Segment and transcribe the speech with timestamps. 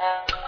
[0.00, 0.39] uh, uh.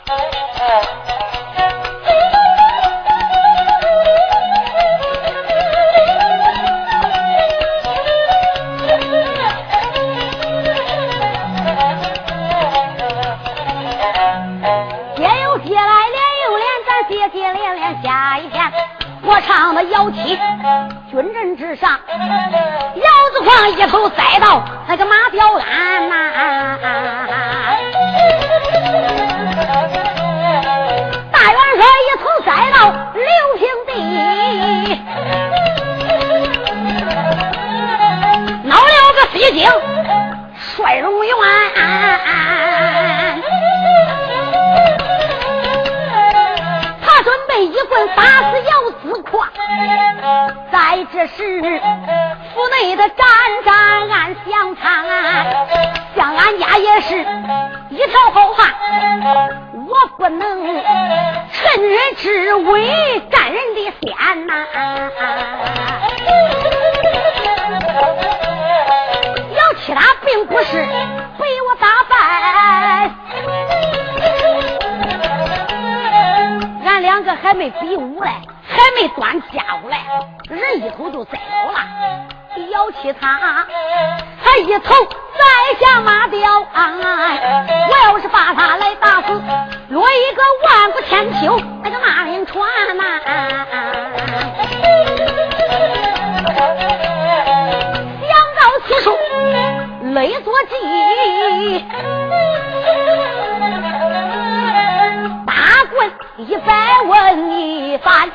[106.46, 108.28] 一番问一番，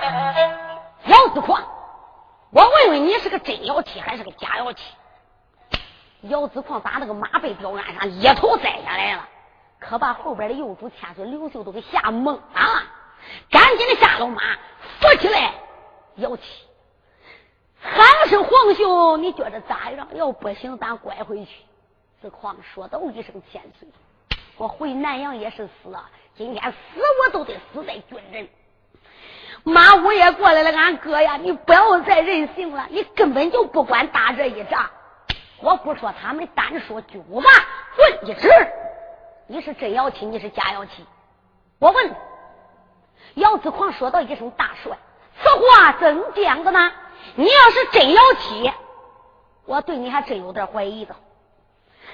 [1.05, 1.61] 姚子矿，
[2.51, 4.81] 我问问你是个真妖气还是个假妖气？
[6.21, 9.27] 姚子矿打那个马背吊鞍上，一头栽下来了，
[9.79, 12.41] 可把后边的幼主千岁刘秀都给吓懵了，
[13.51, 14.41] 赶紧的下了马，
[15.01, 15.53] 扶起来
[16.15, 16.43] 姚七，
[17.81, 20.07] 喊声皇兄，你觉得咋样？
[20.13, 21.51] 要不行，咱拐回去。
[22.21, 23.87] 子矿说道一声千岁，
[24.55, 26.09] 我回南阳也是死啊。
[26.37, 26.77] 今天死
[27.23, 28.47] 我都得死在军人。
[29.63, 34.89] 马五爷过来了，俺哥呀，你不要再任性了，你根本就不管打这一仗。
[35.59, 37.49] 我不说他们，单说军务吧，
[37.97, 38.49] 问一指，
[39.47, 41.05] 你是真妖气，你是假妖气？
[41.79, 42.15] 我问。
[43.33, 44.97] 姚子狂说道一声：“大帅，
[45.41, 46.91] 此话怎讲的呢？
[47.35, 48.71] 你要是真妖气，
[49.65, 51.15] 我对你还真有点怀疑的。”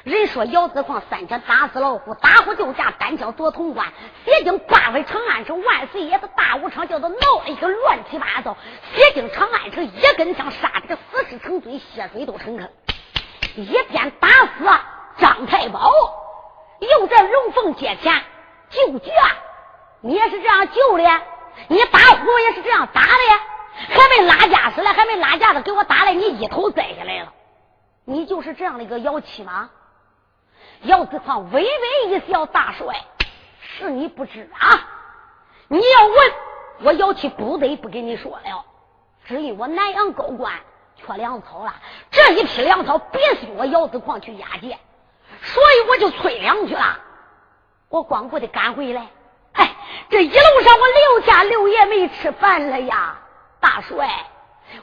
[0.03, 3.87] 人说姚子矿三枪打死老虎，打虎就架，单枪夺潼关，
[4.25, 7.15] 写进八回长安城，万岁爷的大武昌叫做闹
[7.45, 8.57] 了一个乱七八糟，
[8.93, 12.69] 写进长安城，一根枪杀的个死尸成堆，血水都成坑。
[13.55, 14.65] 一边打死
[15.19, 15.89] 张太保，
[16.81, 18.21] 又在龙凤街前
[18.71, 19.13] 救驾，
[20.01, 21.03] 你也是这样救的，
[21.69, 23.07] 你打虎也是这样打的，
[23.87, 27.31] 还没拉架子来，还没拉架子给我打来，你一头栽下来了，
[28.03, 29.69] 你就是这样的一个妖气吗？
[30.83, 33.05] 姚子矿微微一笑：“大帅，
[33.59, 34.87] 是你不知啊！
[35.69, 36.33] 你要问
[36.83, 38.65] 我，姚七不得不跟你说了。
[39.25, 40.51] 只因我南阳高官
[40.95, 41.73] 缺粮草了，
[42.11, 44.77] 这一批粮草必须我姚子矿去押解，
[45.41, 46.99] 所以我就催粮去了。
[47.87, 49.07] 我光顾的赶回来，
[49.53, 49.75] 哎，
[50.09, 53.19] 这一路上我六天六夜没吃饭了呀，
[53.61, 54.09] 大帅。”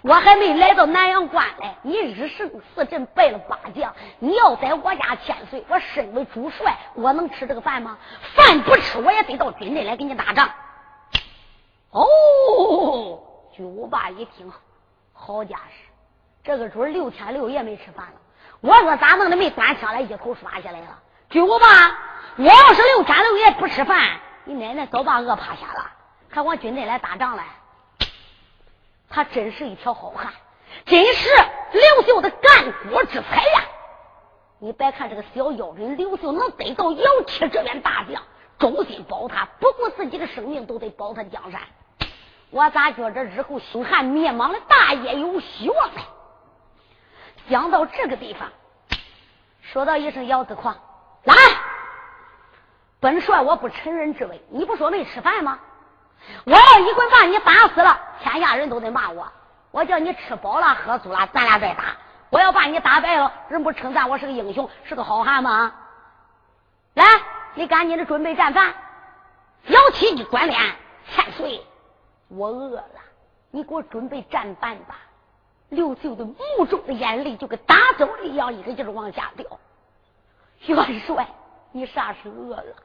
[0.03, 7.99] 我还没来到南阳关嘞，你日胜四镇败了八将，你要在我家千岁，我身为主帅，我能吃这个饭吗？
[8.35, 10.49] 饭不吃，我也得到军内来给你打仗。
[11.91, 13.21] 哦，
[13.53, 14.53] 巨无霸一听，
[15.13, 15.91] 好家势，
[16.45, 18.15] 这个准六天六夜没吃饭了。
[18.61, 20.99] 我说咋弄的没端枪来，一口刷下来了。
[21.29, 21.67] 巨无霸，
[22.37, 25.91] 我要是六天六夜不吃饭，你奶奶早把饿趴下了，
[26.31, 27.45] 还往军内来打仗来。
[29.11, 30.33] 他真是一条好汉，
[30.87, 31.29] 真是
[31.73, 33.65] 刘秀的干国之才呀！
[34.61, 38.23] 你别看这个小妖人刘秀能得到姚七这员大将，
[38.59, 41.61] 忠心保他，不顾自己的生命都得保他江山。
[42.51, 46.01] 我咋觉着日后兴汉灭亡的大业有希望呢？
[47.49, 48.49] 想到这个地方，
[49.61, 50.77] 说到一声姚子矿，
[51.25, 51.35] 来，
[53.01, 55.59] 本帅我不趁人之危，你不说没吃饭吗？
[56.45, 59.31] 我要一棍把你打死了，天下人都得骂我。
[59.71, 61.97] 我叫你吃饱了喝足了，咱俩再打。
[62.31, 65.75] 我要把你打败了，人不称赞我是个英雄，是个好汉吗？
[66.95, 67.05] 来，
[67.55, 68.75] 你赶紧的准备战饭。
[69.67, 70.61] 姚七一转脸，
[71.11, 71.65] 千岁，
[72.29, 73.01] 我饿了，
[73.51, 74.97] 你给我准备战饭吧。
[75.69, 79.47] 刘秀的目中的眼泪就跟打走了一样，一个劲儿往下掉。
[80.67, 81.29] 元帅，
[81.73, 82.77] 你啥时饿了？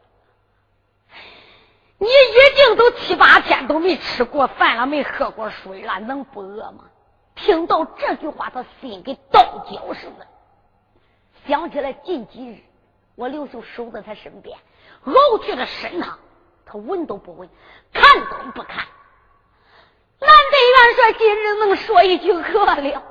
[1.98, 6.86] 你已经都七八天都没吃过饭了，没喝过水了，能不饿吗？
[7.36, 10.28] 听到这句话，他心跟刀绞似的。
[11.48, 12.58] 想起来近几日，
[13.16, 14.58] 我刘秀守在他身边，
[15.06, 15.14] 熬
[15.44, 16.20] 去了参汤，
[16.66, 17.50] 他闻都不闻，
[17.94, 18.86] 看都不看。
[20.20, 23.04] 难得元帅今日能说一句饿了。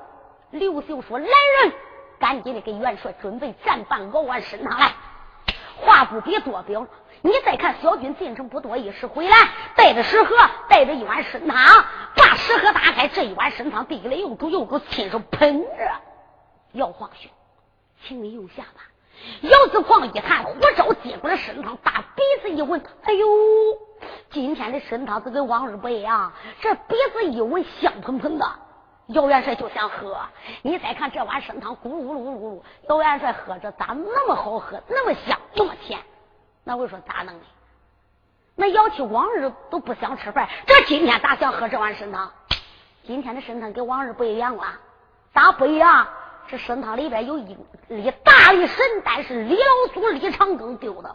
[0.50, 1.72] 刘秀说：“来人，
[2.18, 4.92] 赶紧的给元帅准备战饭，熬完参汤来。”
[5.80, 6.86] 话不必多表，
[7.22, 9.36] 你再看小军进城不多一时回来，
[9.76, 10.36] 带着食盒，
[10.68, 11.84] 带着一碗参汤，
[12.16, 15.90] 把食盒打开，这一碗参汤递给了右主，右主亲手喷着。
[16.72, 17.30] 姚晃兄，
[18.04, 18.82] 请你用下吧。
[19.42, 23.26] 姚子晃一看，火烧接过来参汤，大鼻子一闻，哎呦，
[24.30, 28.46] 今天的参汤子跟往日不一样，这鼻子一闻，香喷喷的。
[29.08, 30.16] 姚元帅就想喝，
[30.62, 32.62] 你再看这碗参汤，咕噜噜噜噜。
[32.88, 36.00] 姚元帅喝着咋那么好喝，那么香，那么甜？
[36.64, 37.44] 那我说咋弄的？
[38.56, 42.32] 那姚七往日都不想吃饭，这今天咋想喝这碗参汤？
[43.06, 44.64] 今天的参汤跟往日不一样了，
[45.34, 46.06] 咋不一样？
[46.48, 47.58] 这参汤里边有一
[47.88, 51.14] 粒大的神丹，是李老祖李长庚丢的。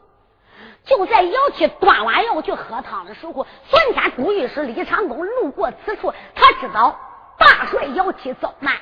[0.85, 6.99] 就在姚七端碗要去喝汤的时候，昨天朱御史李长庚路过此处，他知道。
[7.39, 8.75] 大帅姚七遭难，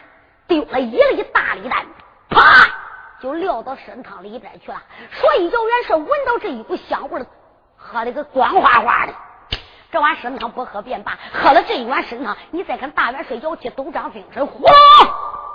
[0.47, 1.85] 丢了一粒大力丹，
[2.29, 2.67] 啪
[3.21, 4.81] 就撂到参汤里边去了。
[5.11, 7.25] 所以姚元帅闻到这一股香味
[7.77, 9.13] 喝了个光花花的。
[9.89, 14.65] 这碗参汤不喝便罢，喝了这一碗参汤，你再看大元帅姚七都长精神，呼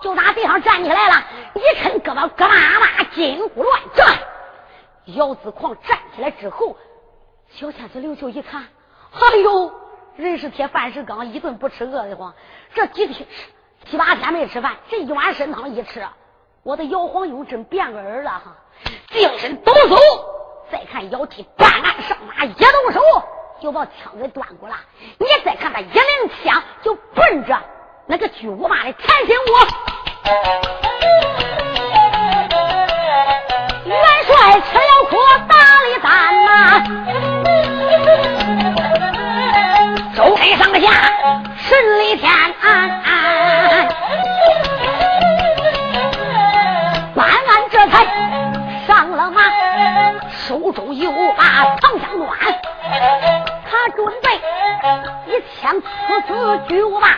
[0.01, 1.23] 就打地上站起来了，
[1.55, 4.19] 一抻胳膊，咯啦啦，筋骨乱转。
[5.07, 6.77] 姚子狂站起来之后，
[7.51, 8.63] 小天子刘秀一看，
[9.13, 9.82] 哎呦！
[10.17, 12.35] 人是铁，饭是钢，一顿不吃饿得慌。
[12.75, 13.27] 这几天
[13.87, 16.07] 七八天没吃饭，这一碗参汤一吃，
[16.63, 18.57] 我的姚黄勇真变个人了哈，
[19.11, 19.99] 精神抖擞。
[20.71, 23.01] 再看姚七半鞍上马，一动手
[23.61, 24.77] 就把枪给端过了。
[25.19, 27.59] 你再看他一领枪就奔着
[28.07, 31.62] 那个巨无霸的前心窝。
[41.73, 42.31] 十里天
[42.61, 43.89] 安安，
[47.15, 47.41] 办案
[47.71, 48.05] 这才
[48.87, 49.41] 上了马，
[50.47, 51.45] 手中有把
[51.81, 52.29] 长枪端，
[53.71, 54.39] 他准备
[55.29, 55.89] 一枪刺
[56.29, 57.09] 死巨无霸，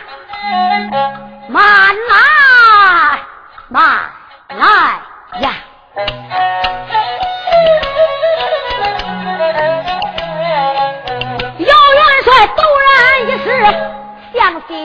[1.49, 3.19] 慢来，
[3.67, 4.09] 慢
[4.47, 4.65] 来
[5.41, 5.51] 呀！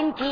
[0.00, 0.24] 向心间，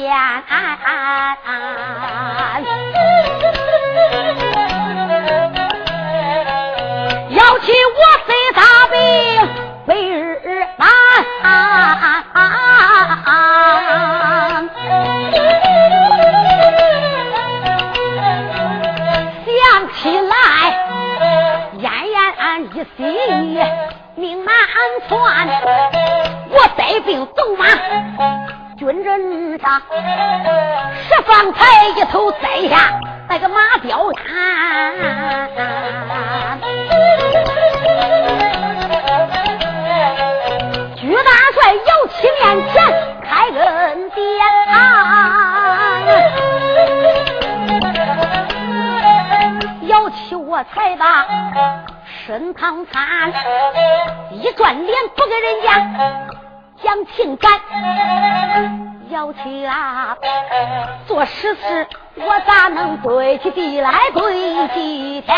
[7.30, 8.96] 要起我虽大病，
[9.84, 10.88] 每日难。
[19.44, 19.56] 想
[19.92, 20.32] 起来，
[21.78, 21.84] 奄
[22.38, 22.40] 奄
[22.72, 22.98] 一息，
[24.14, 24.54] 命难
[25.08, 25.10] 全。
[26.50, 27.66] 我带病走马。
[28.88, 29.82] 军人上，
[31.02, 32.98] 十方才一头栽下
[33.28, 34.94] 那个马吊鞍。
[40.96, 42.40] 居大帅姚七面
[42.72, 42.82] 前
[43.22, 44.18] 开恩典，
[49.88, 51.26] 姚七我才把
[52.26, 53.30] 身旁参，
[54.30, 55.68] 一转脸不给人家。
[56.88, 57.52] 讲情感，
[59.10, 60.16] 要起啊！
[61.06, 65.36] 做实事，我咋能对起地来对起天？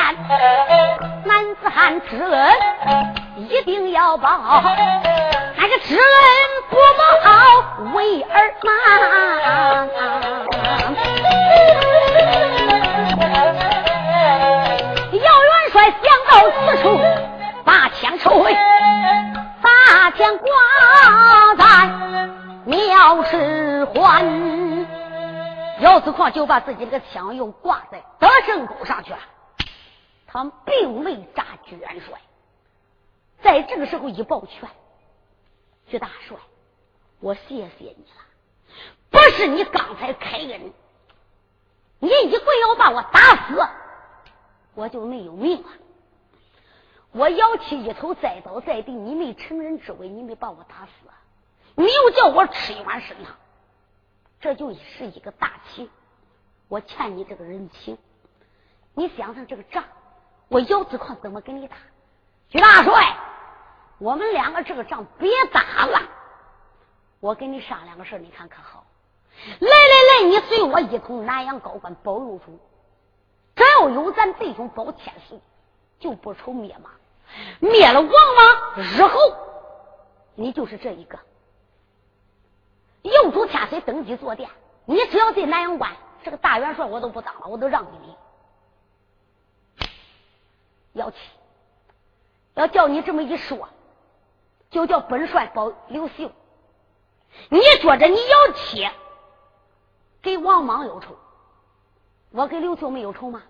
[1.25, 2.57] 男子汉知恩
[3.35, 4.63] 一定要报，
[5.57, 6.05] 那个知恩
[6.71, 7.03] 不报
[7.97, 8.71] 为儿难。
[15.11, 16.97] 姚元帅想到此处，
[17.65, 18.57] 把枪抽回。
[20.11, 21.87] 大将挂在
[22.67, 24.89] 庙师环，
[25.81, 29.21] 姚子矿就把自己这个枪又挂在德胜沟上去了。
[30.27, 32.21] 他并未扎居元帅，
[33.41, 34.69] 在这个时候一抱拳
[35.87, 36.37] ：“徐大帅，
[37.21, 38.25] 我谢谢你了。
[39.11, 40.73] 不是你刚才开恩，
[42.01, 43.65] 你一棍要把我打死，
[44.75, 45.69] 我就没有命了。”
[47.13, 50.91] 我姚七一头栽倒在地，你没乘人之危，你没把我打死，
[51.75, 53.35] 你又叫我吃一碗参汤，
[54.41, 55.91] 这就是一个大情，
[56.69, 57.99] 我欠你这个人情。
[58.95, 59.83] 你想想这个账，
[60.49, 61.77] 我姚子矿怎么跟你打？
[62.49, 63.17] 徐大帅，
[63.99, 66.01] 我们两个这个仗别打了。
[67.19, 68.85] 我跟你商量个事你看可好？
[69.59, 72.59] 来来来，你随我一同南阳高官保佑主，
[73.57, 75.41] 只要有咱弟兄保千岁，
[75.99, 76.91] 就不愁灭马。
[77.61, 79.19] 灭了王莽，日后
[80.35, 81.19] 你就是这一个。
[83.03, 84.51] 右主千岁登基坐殿，
[84.85, 88.17] 你只要进南阳关，这个大元帅我都不当了，我都让给你。
[90.95, 91.17] 姚七，
[92.55, 93.69] 要叫你这么一说，
[94.71, 96.31] 就叫本帅保刘秀。
[97.49, 98.89] 你觉着你姚七
[100.21, 101.17] 给王莽有仇，
[102.33, 103.43] 我给刘秀没有仇吗？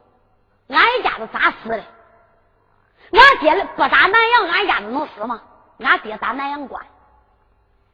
[0.69, 1.83] 俺一家子咋死的？
[3.12, 5.43] 俺爹不打南阳，俺家子能死吗？
[5.79, 6.85] 俺爹打南阳关，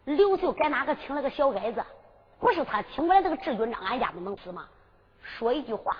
[0.04, 1.84] 刘秀给哪个请了个小矮子？
[2.38, 4.66] 不是他请过来这个智军长，俺家子能死吗？
[5.22, 5.96] 说一句话，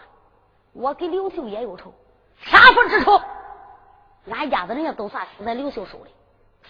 [0.73, 1.95] 我跟刘秀也有仇，
[2.39, 3.21] 杀父之仇。
[4.31, 6.11] 俺家子人家都算死在刘秀手里，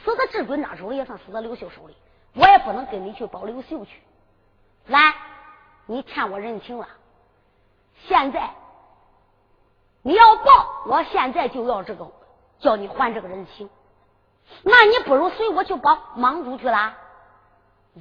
[0.04, 1.96] 死在智军长手里也算死在刘秀手里。
[2.34, 4.02] 我也不能跟你去保刘秀去。
[4.86, 5.14] 来，
[5.86, 6.86] 你欠我人情了，
[8.06, 8.50] 现在
[10.02, 12.06] 你要报，我现在就要这个。
[12.60, 13.68] 叫你还这个人情，
[14.62, 16.94] 那你不如随我去帮莽主去了。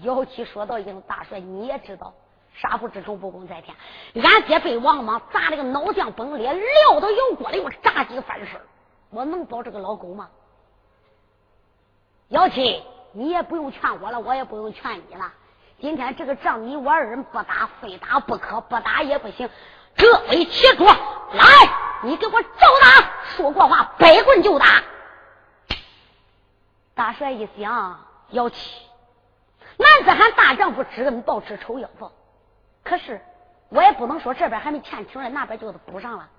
[0.02, 2.14] 姚七说道：“应大帅，你也知道，
[2.54, 3.76] 杀父之仇不共戴天。
[4.24, 8.60] 俺爹被王莽砸了个脑浆崩裂，撂到油锅里我炸鸡翻身，
[9.10, 10.30] 我能保这个老狗吗？”
[12.30, 12.84] 姚七，
[13.14, 15.32] 你也不用劝我了，我也不用劝你了。
[15.80, 19.50] 今天这个仗，你我二人不打，非打不可，不打也不行。
[19.98, 21.85] 各为起桌，来。
[22.06, 22.50] 你给我照
[22.82, 23.10] 打！
[23.36, 24.84] 说过话，摆棍就打。
[26.94, 28.86] 大帅一想，要气，
[29.78, 32.12] 男子汉大丈夫知恩报，知仇要报。
[32.84, 33.20] 可是
[33.70, 36.30] 我也不能说这边还没欠情了，那边就补上了。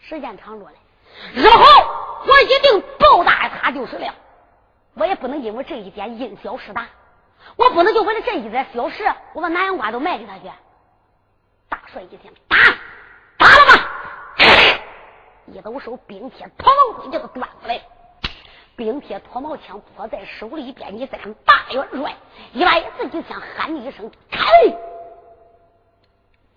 [0.00, 0.76] 时间长着嘞，
[1.34, 1.64] 日后
[2.26, 4.12] 我一定报答他就是了。
[4.94, 6.88] 我也不能因为这一点因小失大，
[7.56, 10.50] 我不能就为了这一点小事，我把南阳关都卖给他去。
[11.68, 12.56] 大帅一听，打！
[15.46, 17.80] 一抖手，冰铁脱毛盔就给端过来。
[18.74, 22.16] 冰铁脱毛枪握在手里边，你再看大元帅，
[22.52, 24.46] 一来自己想喊你一声“开”，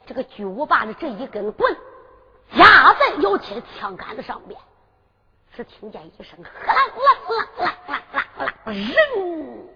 [0.07, 1.75] 这个巨无霸的这一根棍
[2.53, 4.57] 压在姚七的枪杆子上边，
[5.55, 9.67] 只听见一声“呼啦呼啦啦啦啦啦”，人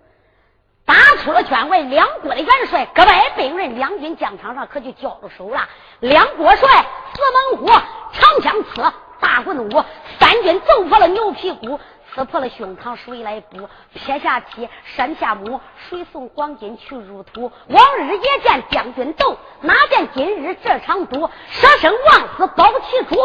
[0.86, 1.82] 打出了圈外。
[1.82, 5.68] 两国的元帅各外兵刃，两军疆场上可就交了手了。
[6.00, 7.68] 两国帅四猛虎，
[8.14, 8.94] 长枪刺。
[9.22, 9.84] 大棍舞，
[10.18, 11.78] 三军揍破了牛皮鼓，
[12.14, 13.68] 刺破了胸膛，谁来补？
[13.94, 17.52] 撇下妻，山下母，谁送黄金去入土？
[17.68, 21.30] 往日也见将军斗，哪见今日这场赌？
[21.50, 23.16] 舍生忘死保其主，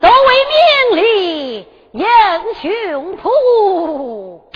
[0.00, 2.06] 都为名利英
[2.60, 4.52] 雄谱。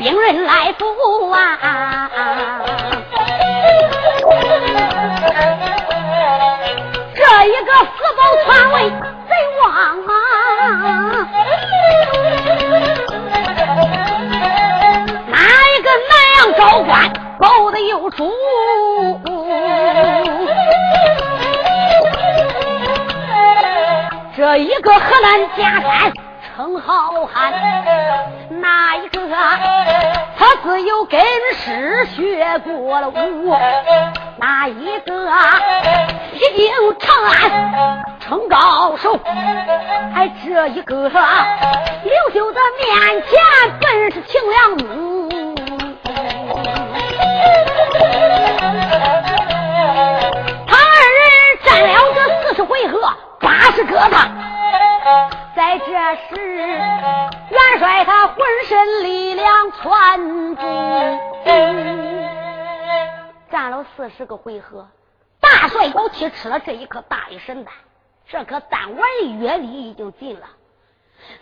[0.00, 1.68] 兵刃来扶啊！
[7.14, 8.88] 这一个死保篡位
[9.28, 9.68] 贼王
[10.06, 10.10] 啊！
[15.26, 15.36] 哪
[15.68, 16.90] 一个南阳高官
[17.38, 18.32] 保的有主？
[24.34, 26.10] 这一个河南假山。
[26.60, 27.54] 称好汉，
[28.60, 29.26] 哪一个
[30.36, 31.18] 他自有根
[31.54, 33.56] 师学过了武？
[34.36, 35.26] 哪一个
[36.34, 39.18] 一定长安称高手？
[39.24, 41.14] 哎，这一个刘
[42.34, 43.40] 秀的面前
[43.80, 45.30] 本是秦良母，
[50.66, 51.24] 他二人
[51.64, 53.00] 战了这四十回合，
[53.40, 54.28] 八十个他。
[55.70, 58.36] 在这时，元帅他浑
[58.66, 60.62] 身力量全足，
[63.52, 64.88] 战了四十个回合。
[65.38, 67.72] 大帅姚七吃了这一颗大力神丹，
[68.26, 70.48] 这颗丹丸的月力已经尽了。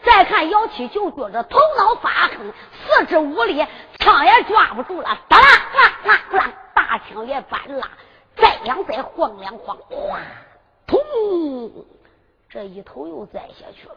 [0.03, 2.37] 再看姚七就觉着头脑发黑，
[2.85, 3.67] 四肢无力，
[3.99, 7.89] 枪也抓不住了，哒啦啦啦啦，大枪也搬拉，
[8.37, 10.19] 再两再晃两晃，哗，
[10.87, 10.99] 通。
[12.51, 13.97] 这一头又栽下去了，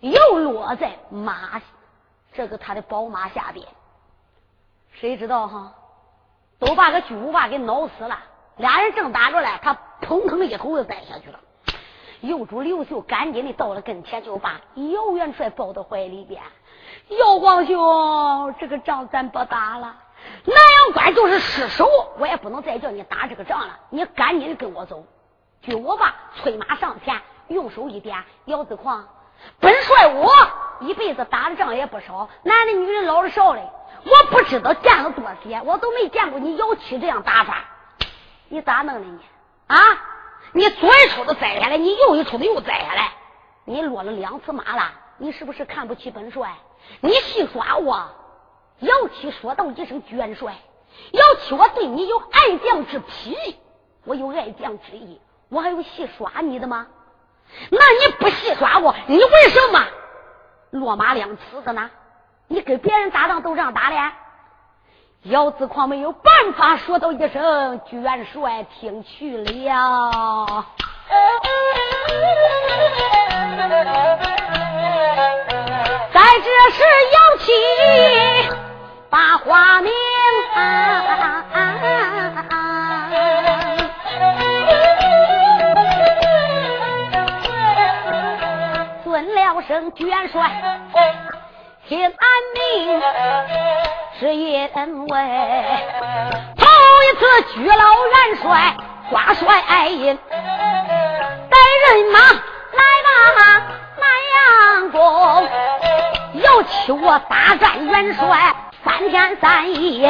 [0.00, 1.60] 又落在马
[2.32, 3.66] 这个他的宝马下边。
[4.92, 5.74] 谁知道哈？
[6.58, 8.18] 都把个巨无霸给挠死了。
[8.56, 11.38] 俩人正打着嘞，他砰砰一头就栽下去了。
[12.20, 16.42] 右主刘秀赶紧的到了跟前，就把姚元帅抱到怀里边。
[17.10, 19.96] 姚光兄，这个仗咱不打了。
[20.44, 21.88] 南阳关就是失守，
[22.18, 23.78] 我也不能再叫你打这个仗了。
[23.90, 25.04] 你赶紧跟我走。
[25.62, 29.06] 据我爸催马上前，用手一点，姚子狂，
[29.60, 30.30] 本帅我
[30.80, 33.60] 一辈子打的仗也不少，男的女人老的少的，
[34.04, 37.64] 我不知道见了多些，我都没见过你姚七这样打法。
[38.48, 39.18] 你咋弄的你？
[39.66, 39.76] 啊！
[40.52, 43.12] 你左一出子栽下来，你右一出子又栽下来，
[43.64, 44.92] 你落了两次马了。
[45.18, 46.54] 你是不是看不起本帅？
[47.00, 48.08] 你戏耍我！
[48.78, 50.54] 姚七说道一声：“元帅，
[51.10, 53.58] 姚七，我对你有爱将之癖，
[54.04, 56.86] 我有爱将之意，我还有戏耍你的吗？
[57.70, 59.84] 那你不戏耍我，你为什么
[60.70, 61.90] 落马两次的呢？
[62.46, 63.96] 你跟别人打仗都这样打的？”
[65.24, 70.64] 姚子狂没有办法，说道一声：“元帅，听去了。”
[76.12, 77.52] 在这时，姚七
[79.10, 79.80] 把话
[89.68, 90.50] 声元帅，
[91.86, 92.12] 听俺
[92.54, 93.02] 命。
[94.18, 94.80] 是因为头
[97.04, 97.74] 一次举老
[98.06, 98.74] 元帅
[99.10, 100.18] 挂帅爱印，
[101.50, 103.10] 带人马来吧
[103.98, 105.46] 南阳宫，
[106.40, 110.08] 要求我大战元帅三天三夜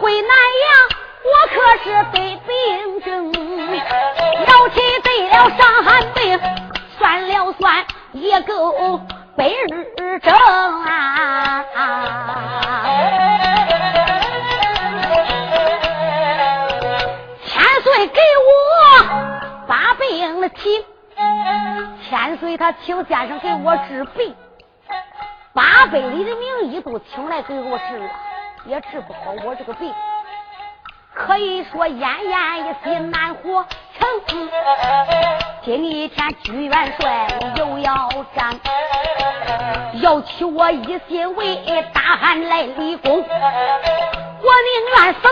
[0.00, 0.32] 回南
[0.64, 0.88] 阳，
[1.22, 3.30] 我可是得病症，
[4.46, 6.40] 要起得了伤寒病，
[6.98, 9.00] 算了算也够。
[9.36, 11.64] 百日正啊！
[17.46, 19.04] 千岁给我
[19.68, 20.84] 把病了请，
[22.10, 24.34] 千岁他请先生给我治病，
[25.52, 28.10] 八百里的名医都请来给我治了，
[28.66, 29.94] 也治不好我这个病，
[31.18, 33.66] 可以说奄奄一息难活
[33.98, 34.08] 成。
[35.64, 36.08] 今天，
[36.44, 38.58] 居元帅又要战。
[40.00, 41.56] 要求我一心为
[41.92, 45.28] 大汉来立功，我宁愿死在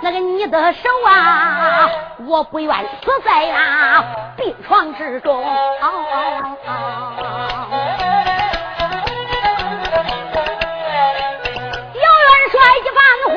[0.00, 1.90] 那个你的手啊，
[2.26, 4.02] 我不愿死在那
[4.36, 5.44] 病床之中。
[5.44, 5.50] 姚
[12.24, 12.98] 元帅一番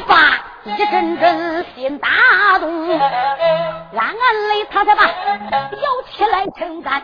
[0.00, 0.46] 我爸。
[0.62, 2.08] 一阵阵心打
[2.58, 3.00] 动，暗
[3.98, 7.02] 暗里他才把摇起来称赞，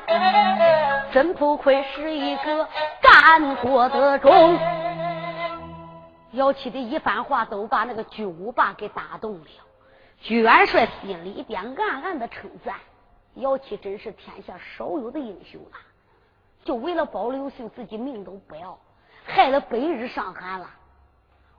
[1.10, 2.68] 真不愧是一个
[3.00, 4.58] 干活的中。
[6.32, 9.46] 姚七的一番话都把那个巨无霸给打动了，
[10.20, 12.74] 巨元帅心里边暗暗的称赞：
[13.36, 15.80] 姚七真是天下少有的英雄啊！
[16.62, 18.78] 就为了保刘秀，自己命都不要，
[19.24, 20.68] 害了百日伤寒了。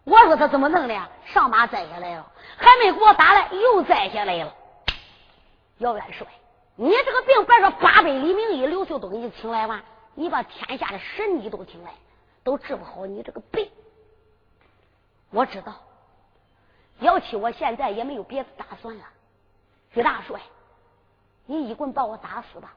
[0.07, 1.09] 我说他怎么弄的？
[1.25, 4.53] 上马栽下来了，还没给我打来，又栽下来了。
[5.79, 6.25] 姚元帅，
[6.77, 9.83] 你这个病，别说八百里名医刘秀都给你请来完，
[10.15, 11.91] 你把天下的神医都请来，
[12.41, 13.69] 都治不好你这个病。
[15.29, 15.73] 我知道，
[16.99, 19.03] 姚七，我现在也没有别的打算了。
[19.93, 20.39] 徐大帅，
[21.45, 22.73] 你一棍把我打死吧！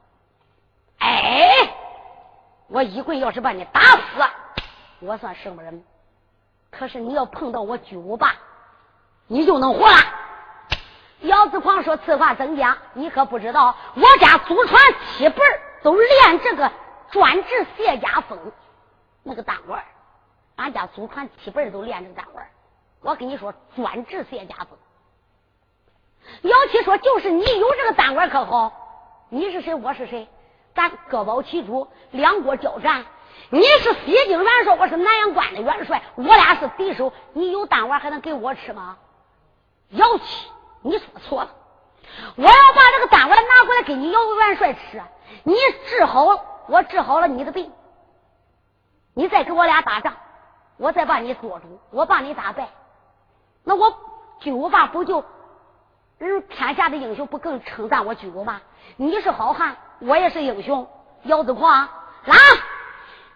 [0.99, 1.49] 哎，
[2.67, 4.21] 我一棍要是把你打死，
[4.99, 5.81] 我算什么人？
[6.71, 8.33] 可是你要碰到我巨无霸，
[9.27, 9.97] 你就能活了。
[11.19, 12.77] 姚子狂说：“此话怎讲？
[12.93, 14.81] 你可不知道，我家祖传
[15.17, 15.43] 七辈
[15.83, 16.71] 都练这个
[17.11, 18.39] 专治谢家风
[19.21, 19.83] 那个单管
[20.55, 22.47] 俺家祖传七辈都练这个单管
[23.01, 24.69] 我跟你说，专治谢家风。
[26.41, 28.71] 姚七说：“就是你有这个单管可好？
[29.29, 29.75] 你是谁？
[29.75, 30.27] 我是谁？
[30.73, 33.05] 咱各保其主，两国交战。”
[33.49, 37.11] 你是西京元帅，我是南阳关的元帅，我俩是敌手。
[37.33, 38.97] 你有丹丸还能给我吃吗？
[39.89, 40.47] 姚七，
[40.81, 41.51] 你说错了。
[42.35, 45.01] 我要把这个丹丸拿过来给你姚元帅吃，
[45.43, 45.55] 你
[45.87, 46.25] 治好，
[46.67, 47.71] 我治好了你的病，
[49.13, 50.13] 你再跟我俩打仗，
[50.77, 52.69] 我再把你捉住，我把你打败，
[53.63, 53.97] 那我
[54.39, 55.23] 巨无霸不就
[56.17, 58.61] 人天下的英雄不更称赞我巨无霸？
[58.95, 60.87] 你是好汉，我也是英雄。
[61.23, 61.89] 姚子狂，
[62.25, 62.35] 来。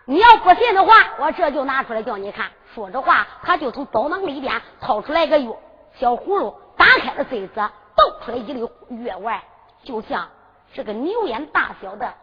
[0.05, 2.51] 你要不信的话，我这就拿出来叫你看。
[2.73, 5.57] 说着话，他就从包囊里边掏出来一个药
[5.95, 8.69] 小葫芦，打开了嘴子，倒出来一粒
[9.05, 9.41] 药丸，
[9.83, 10.29] 就像
[10.73, 12.13] 这个牛眼大小的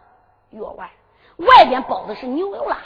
[0.51, 0.89] 药丸，
[1.37, 2.77] 外边包的是牛油啦。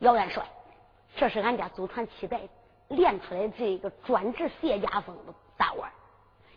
[0.00, 0.44] 姚元帅，
[1.16, 2.40] 这是俺家祖传七代
[2.88, 5.90] 练出来这个专治谢家风的大丸，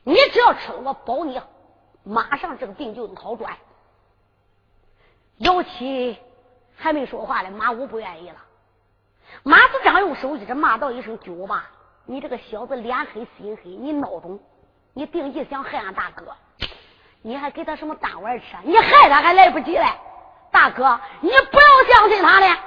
[0.03, 1.41] 你只要吃了，我保你
[2.03, 3.57] 马上这个病就能好转。
[5.37, 6.17] 姚七
[6.83, 8.35] 还没说话呢，马武不愿意了。
[9.43, 11.69] 马子章用手一直骂道一声：“九吧，
[12.05, 14.37] 你这个小子脸黑心黑，你孬种！
[14.93, 16.35] 你定义想害俺大哥，
[17.21, 18.57] 你还给他什么单丸吃？
[18.65, 19.85] 你害他还来不及嘞！
[20.51, 22.59] 大哥，你不要相信他了。”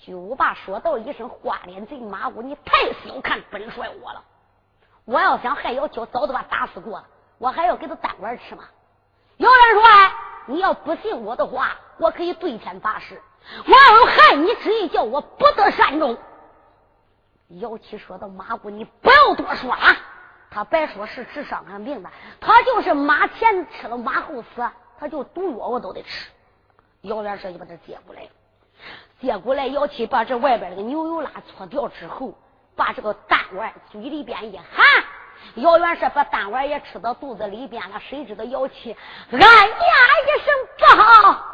[0.00, 4.24] 九爸说道一声：“花脸贼马武，你太小看本帅我了！
[5.04, 8.64] 我要想害姚娇，早都把打死过了，我还要给他单丸吃吗？”
[9.36, 10.12] 姚元帅，
[10.46, 13.20] 你要不信我的话，我可以对天发誓。
[13.66, 16.18] 我要有害你之意，叫我不得善终。
[17.48, 19.96] 姚七说道：“马姑，你不要多说啊。
[20.50, 26.30] 他别说是治伤寒病的，他就是马前吃了，马后死，他就毒药我都得吃。”
[27.02, 28.28] 姚元帅就把他接过来，
[29.20, 32.34] 接过来，姚七把这外边那个牛油蜡搓掉之后，
[32.76, 34.86] 把这个蛋丸嘴里边一含，
[35.54, 38.00] 姚元帅把蛋丸也吃到肚子里边了。
[38.00, 38.96] 谁知道姚七
[39.30, 39.66] 哎呀
[40.26, 41.44] 一声不好。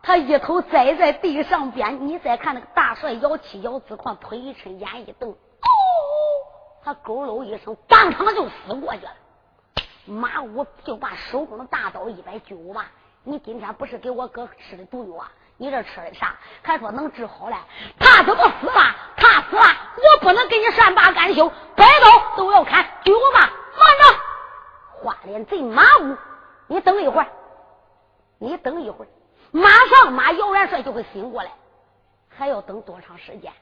[0.00, 5.36] 他一头栽在地上边，你再看那个大帅姚七姚子矿腿一抻，眼一瞪，哦，
[6.82, 9.12] 他咕噜一声，当场就死过去了。
[10.06, 12.90] 马武就把手中的大刀一摆，九吧，
[13.22, 15.30] 你今天不是给我哥吃的毒药啊？
[15.58, 16.36] 你这吃的啥？
[16.62, 17.56] 还说能治好嘞？
[17.98, 18.96] 他怎么死了？
[19.16, 22.84] 他死了，我不能给你善罢甘休，白刀都要砍。
[23.04, 24.18] 给我吧，慢着，
[25.00, 26.16] 花脸贼马武，
[26.66, 27.28] 你等一会儿，
[28.38, 29.08] 你等一会儿。
[29.50, 31.50] 马上，马姚元帅就会醒过来，
[32.28, 33.52] 还要等多长时间？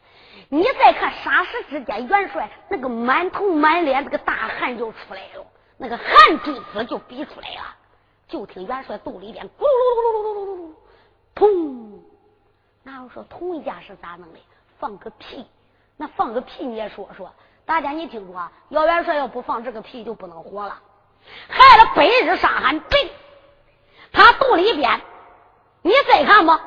[0.49, 5.47] 你再看，霎时之间，元帅那个满头满脸这个大汗就出来了，
[5.77, 6.07] 那个汗
[6.41, 7.77] 珠子就逼出来了。
[8.29, 10.75] 就听元帅肚里边咕噜噜噜噜噜噜噜，
[11.37, 12.01] 砰！
[12.83, 14.41] 那我说同一家是咋弄的？
[14.79, 15.47] 放个屁！
[15.97, 17.33] 那放个屁你也说说，
[17.65, 20.81] 大家你听说，姚元帅要不放这个屁就不能活了，
[21.49, 23.11] 害了百日伤寒病，
[24.13, 25.01] 他肚里边。
[25.83, 26.61] 你再看吧，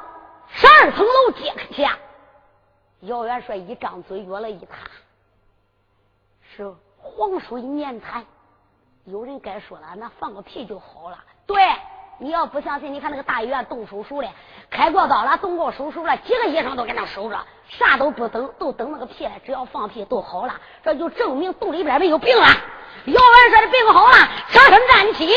[0.47, 1.97] 十二层楼阶下，
[3.01, 4.79] 姚元帅一张嘴，约了一叹，
[6.41, 8.25] 是黄水面瘫。
[9.03, 11.21] 有人该说了，那放个屁就好了。
[11.45, 11.57] 对，
[12.21, 14.27] 你要不相信，你看那个大医院动手术的，
[14.69, 20.53] 开过刀了，动过手术了，几个医生都给那守着，啥都不等，都等那个屁了，只要放屁都好了，
[20.83, 22.45] 这就证明肚里边没有病了。
[23.05, 24.17] 姚元说的病好了，
[24.49, 25.33] 上身站起。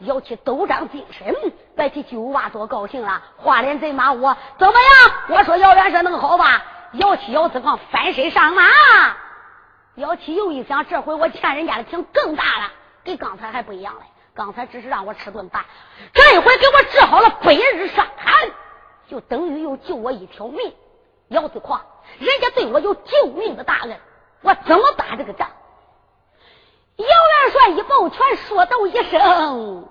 [0.00, 1.34] 姚七抖张精神，
[1.76, 3.22] 别提九娃多高兴了。
[3.36, 5.38] 花脸贼马我怎么样？
[5.38, 6.64] 我说姚元说能好吧？
[6.94, 8.62] 姚七姚子矿翻身上马。
[9.94, 12.72] 姚七又一想，这回我欠人家的情更大了，
[13.04, 14.02] 跟刚才还不一样嘞。
[14.38, 15.66] 刚才只是让我吃顿饭，
[16.14, 18.48] 这一回给我治好了百日伤寒，
[19.08, 20.72] 就等于又救我一条命。
[21.26, 21.84] 姚子矿，
[22.20, 23.98] 人家对我有救命的大恩，
[24.42, 25.50] 我怎么打这个仗？
[26.98, 29.88] 姚元帅一抱拳，说道一声：“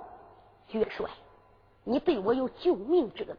[0.71, 1.09] 元帅，
[1.83, 3.37] 你对我有救命之恩，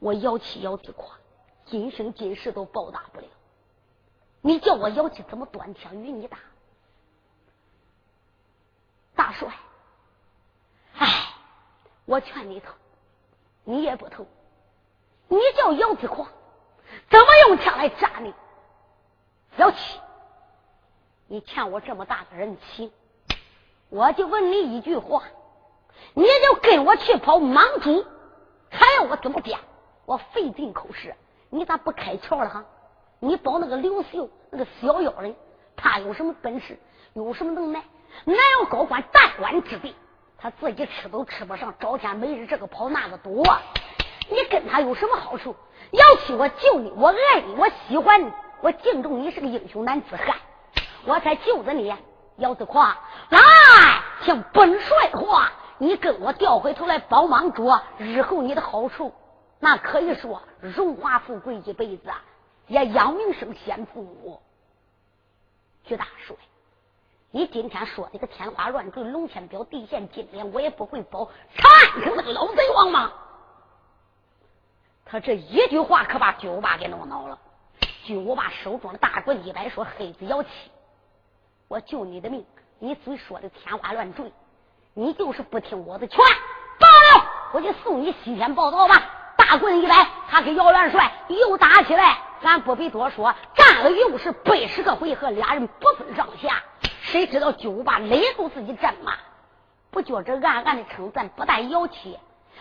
[0.00, 1.16] 我姚七姚子夸，
[1.66, 3.26] 今生今世都报答不了。
[4.40, 6.38] 你叫我姚七怎么端枪与你打？
[9.14, 9.48] 大帅，
[10.96, 11.08] 哎，
[12.04, 12.72] 我劝你投，
[13.64, 14.26] 你也不投。
[15.28, 16.28] 你叫杨子狂，
[17.08, 18.34] 怎么用枪来扎你？
[19.56, 20.00] 姚七。”
[21.28, 22.92] 你欠我这么大个人情，
[23.88, 25.22] 我就问你一句话，
[26.12, 28.04] 你就跟我去跑莽主，
[28.68, 29.58] 还要我怎么编？
[30.04, 31.10] 我费尽口舌，
[31.48, 32.66] 你咋不开窍了哈？
[33.18, 35.34] 你保那个刘秀那个小妖人，
[35.74, 36.78] 他有什么本事？
[37.14, 37.82] 有什么能耐？
[38.24, 39.94] 哪有高官大官之地？
[40.38, 43.44] 他自己吃都吃不上，朝天每日这个跑那个躲，
[44.28, 45.54] 你跟他有什么好处？
[45.92, 50.36] 姚七，我救你，我爱你，我喜欢你，我敬重你是个英雄男子汉。
[51.04, 51.94] 我才救着你，
[52.36, 52.98] 姚子夸，
[53.28, 53.40] 来
[54.22, 59.12] 听本帅的话，你跟我调回头来帮忙主，日后你的好处，
[59.60, 62.10] 那可以说荣华富贵一辈子，
[62.66, 64.40] 也扬名声先父母。
[65.84, 66.36] 徐大帅，
[67.34, 73.10] 你今天说那个天花乱坠、龙天彪、地陷金莲，我也不会保长安城那个老贼王吗？
[75.06, 77.38] 他这一句话可把九八给弄恼了，
[78.06, 80.50] 九八手中的大棍一摆，说：“黑子姚七。”
[81.68, 82.44] 我救你的命，
[82.78, 84.30] 你嘴说的天花乱坠，
[84.92, 86.18] 你就是不听我的劝。
[86.78, 89.02] 罢了，我就送你西天报道吧。
[89.38, 92.18] 大棍一摆，他跟姚元帅又打起来。
[92.42, 96.62] 咱不必多说，战了又是百十个回合，俩人不分上下。
[97.12, 99.12] 谁知道九八勒住自己战马，
[99.90, 102.18] 不觉着暗暗的称赞，不但摇气。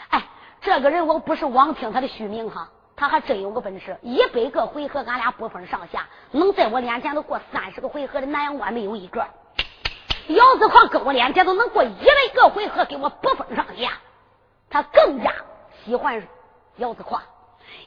[0.10, 0.26] 哎，
[0.60, 2.68] 这个人我不是枉听他的虚名哈。
[2.98, 9.26] 他还真有个本事，一百个回合俺俩不分上下，能在我脸前都过三十个回合的南阳关没有一个。
[10.28, 13.94] 姚子狂跟我脸前都能过一百个回合，给我不分上下。
[14.70, 15.34] 他更加
[15.86, 16.28] 喜欢
[16.76, 17.24] 姚子狂，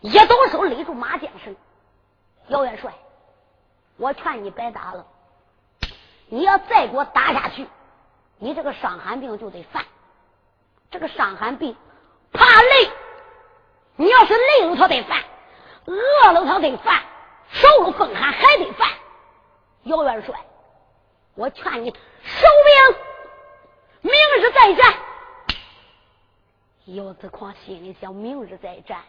[0.01, 1.55] 一动手勒住马缰绳。
[2.49, 2.95] 姚元帅，
[3.99, 5.07] 我劝你别打了，
[6.29, 7.67] 你要再给我打下去，
[8.39, 9.85] 你这个伤寒病就得犯。
[10.91, 11.77] 这个伤寒病
[12.33, 12.91] 怕累，
[13.97, 15.23] 你要是累了他得犯，
[15.87, 17.03] 饿了他得犯，
[17.51, 18.89] 受了风寒还得犯。
[19.85, 20.35] 姚元帅，
[21.35, 22.47] 我劝你收
[24.03, 24.95] 兵，明日再战。
[26.87, 29.03] 姚子狂心里想：明日再战，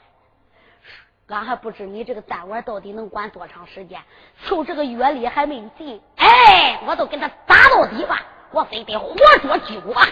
[1.27, 3.99] 俺还不知你这个单碗到底能管多长时间。
[4.45, 10.07] 就这个月里还没进，哎，我都跟他打到底吧，我非得活捉巨无霸。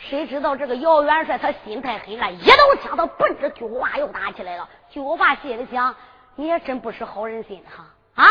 [0.00, 4.68] 谁知道这个姚元帅他心太狠了，一刀枪他奔着巨无霸又打起来了。
[4.90, 5.94] 巨无霸心里想：
[6.34, 7.84] 你也真不是好人心哈
[8.14, 8.28] 啊！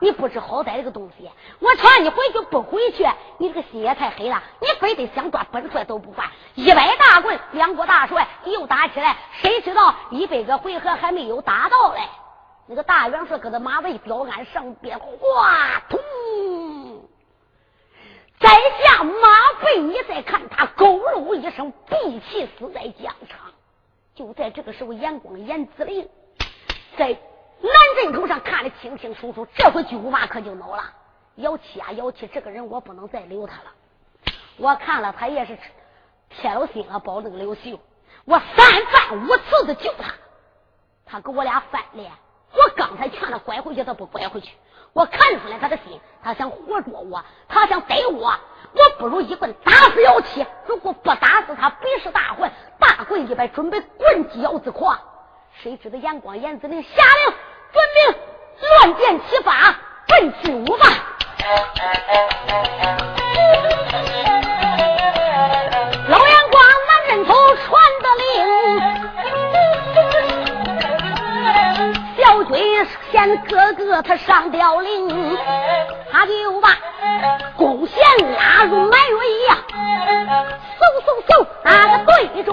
[0.00, 3.06] 你不知好歹这个东西，我劝你回去不回去，
[3.38, 4.42] 你这个心也太黑了。
[4.60, 9.16] 你非得想抓本帅都不管，一百大棍，两国大帅又打起来。
[9.42, 12.00] 谁知道一百个回合还没有打到嘞？
[12.66, 16.00] 那个大元帅搁他马背标杆上边，哗通。
[18.38, 18.48] 在
[18.82, 19.28] 下马
[19.62, 23.38] 背，你再看他，咕噜一声，闭气死在疆场。
[24.14, 26.08] 就在这个时候，眼光严子陵
[26.96, 27.14] 在
[27.62, 29.46] 南镇头上看得清清楚楚。
[29.54, 30.82] 这回巨无霸可就恼了，
[31.36, 33.72] 姚七啊，姚七，这个人我不能再留他了。
[34.56, 35.58] 我看了他也是
[36.28, 37.78] 铁了心了，保那个刘秀。
[38.24, 40.12] 我三番五次的救他，
[41.06, 42.10] 他跟我俩翻脸。
[42.52, 44.54] 我刚才劝他拐回去，他不拐回去。
[44.92, 48.34] 我看出来他的心，他想活捉我，他想逮我，
[48.72, 50.44] 我不如一棍打死姚七。
[50.66, 54.98] 如果不打死他，必是大混，大棍一摆，准备棍击姚子狂。
[55.62, 57.36] 谁知道眼光严子令下令，
[58.60, 59.74] 乱箭齐发，
[60.06, 60.86] 奔去五霸。
[66.08, 67.68] 老眼光满人头传
[68.02, 68.26] 的令。
[72.16, 75.38] 小军先哥哥他上吊铃，
[76.12, 76.76] 他就把
[77.56, 77.96] 弓弦
[78.36, 79.58] 拉入埋尾呀，
[80.78, 82.52] 嗖嗖嗖，那个对着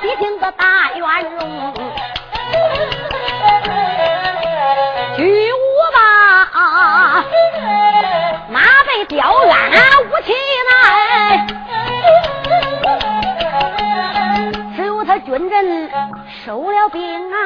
[0.00, 1.00] 西京的大元
[1.38, 1.74] 戎，
[5.16, 5.56] 巨无
[5.92, 5.98] 霸，
[8.48, 9.70] 马被吊鞍
[10.06, 10.32] 武器
[10.70, 11.46] 来，
[14.76, 15.90] 只有他军人
[16.44, 17.36] 收了兵啊。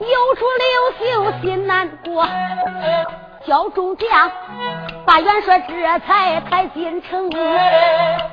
[0.00, 2.26] 有出刘秀心难过，
[3.46, 4.32] 叫众将
[5.04, 7.28] 把元帅这才抬进城，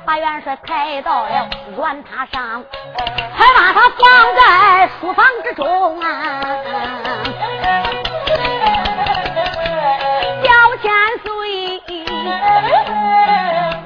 [0.06, 2.64] 把元帅抬到了软榻上，
[3.34, 6.40] 还把他放在书房之中啊。
[10.42, 10.48] 小
[10.80, 10.90] 千
[11.22, 11.28] 岁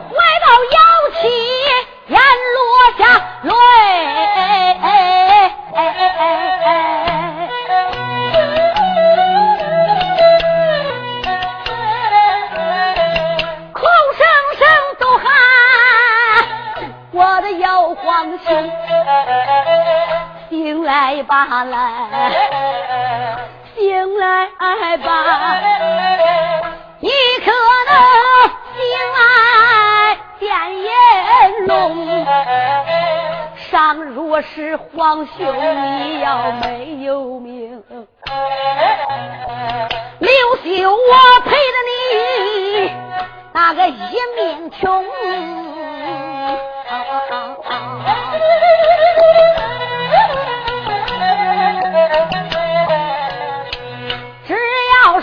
[0.08, 0.78] 怀抱摇
[1.20, 1.28] 旗，
[2.06, 2.20] 眼
[2.54, 2.62] 落
[2.98, 3.02] 下
[3.42, 3.52] 泪。
[21.16, 21.79] 来吧来，
[23.74, 24.46] 醒来
[24.98, 25.61] 吧，
[27.00, 27.11] 你
[27.42, 27.50] 可
[27.88, 27.90] 能
[28.76, 28.79] 醒
[29.14, 29.18] 来
[30.38, 30.46] 见
[30.83, 31.72] 阎龙。
[33.70, 35.38] 倘若是皇兄，
[36.00, 37.83] 你要没有命，
[40.18, 42.92] 刘秀我陪着你，
[43.52, 43.94] 那个一
[44.37, 45.05] 命穷。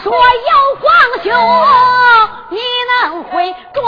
[0.03, 0.19] 说有
[0.81, 0.91] 皇
[1.23, 1.31] 兄，
[2.49, 2.59] 你
[2.91, 3.81] 能回转。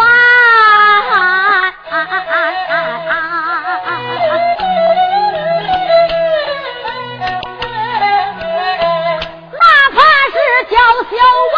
[9.51, 9.99] 哪怕
[10.31, 10.35] 是
[10.69, 10.73] 叫
[11.11, 11.13] 小
[11.53, 11.55] 王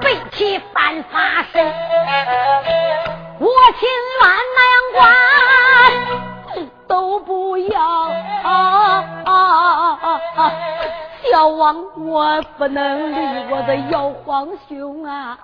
[0.00, 1.62] 背起犯法身，
[3.38, 3.46] 我
[3.78, 3.86] 情
[4.20, 4.73] 愿南
[11.34, 13.16] 小王，我不能离
[13.52, 15.36] 我的姚皇兄啊！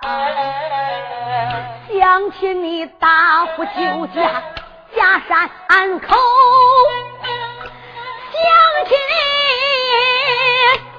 [1.89, 4.41] 想起你大呼救驾，
[4.95, 6.15] 下山口，
[8.31, 8.41] 想
[8.87, 8.95] 起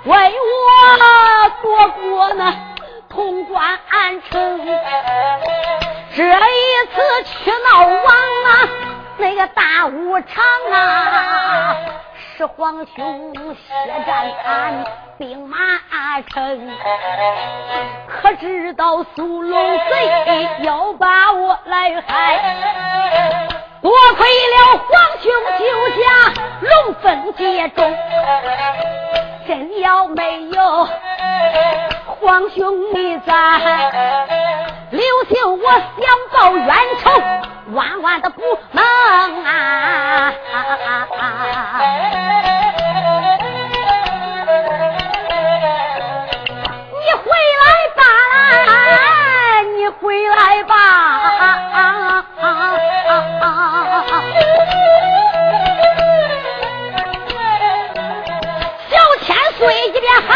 [0.05, 0.69] 你为我。
[1.63, 2.53] 夺过那
[3.09, 3.79] 潼关
[4.29, 4.61] 城，
[6.15, 6.37] 这一
[6.93, 8.69] 次去闹王啊，
[9.17, 11.79] 那个大武场啊，
[12.43, 14.85] 是皇兄血战
[15.17, 15.57] 兵马
[16.29, 16.73] 城，
[18.09, 23.47] 可知道苏龙贼要把我来害，
[23.81, 26.05] 多亏了皇兄救驾
[26.63, 27.97] 龙凤接中，
[29.47, 30.89] 真要没有
[32.21, 33.33] 皇兄你在，
[34.91, 35.01] 刘
[35.31, 35.81] 秀我想
[36.33, 37.52] 报冤仇。
[37.73, 38.85] 万万的不能
[39.45, 40.33] 啊！
[46.93, 47.25] 你回
[47.61, 47.65] 来
[47.97, 48.03] 吧，
[49.77, 50.75] 你回来吧！
[58.91, 60.31] 小千岁一边喊，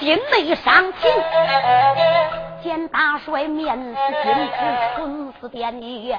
[0.00, 1.10] 心内伤情。
[2.68, 4.52] 见大帅面似君子，
[4.94, 6.14] 唇似点蜜，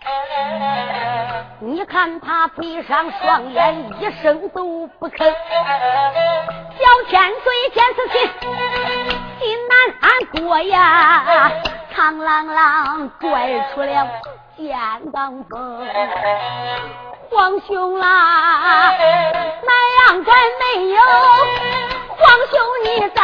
[1.59, 5.19] 你看他闭上双眼，一声都不吭。
[5.19, 8.17] 小千岁见此情，
[9.39, 10.09] 心难安
[10.43, 11.51] 过呀，
[11.93, 14.07] 长啷啷拽出了
[14.57, 14.75] 剑
[15.13, 15.87] 罡风。
[17.29, 20.35] 皇兄啦，南阳关
[20.73, 20.97] 没有
[22.19, 23.19] 皇兄你在。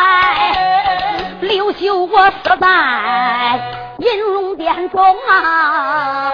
[1.41, 2.65] 刘秀，我死在
[3.99, 6.31] 银龙殿中啊！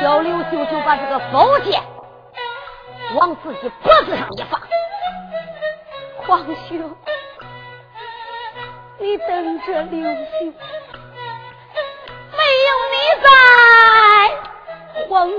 [0.00, 1.82] 小刘秀就把这个宝剑
[3.16, 4.60] 往自己脖子上一放。
[6.26, 6.96] 皇兄，
[8.98, 10.52] 你等着刘秀，
[12.30, 13.28] 没有你在，
[15.08, 15.36] 皇兄，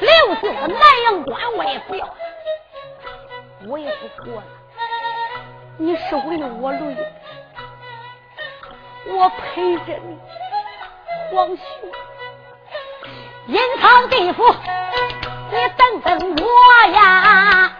[0.00, 2.08] 刘秀的南阳关我也不要。
[3.66, 4.44] 我也不活了，
[5.76, 6.96] 你是为了我累，
[9.06, 10.18] 我陪着你，
[11.30, 11.58] 皇兄，
[13.48, 14.42] 阴曹地府，
[15.50, 16.46] 你等等我
[16.90, 17.70] 呀！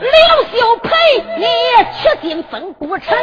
[0.00, 0.10] 刘
[0.58, 0.88] 秀陪
[1.36, 1.44] 你
[1.92, 3.14] 去进封古城，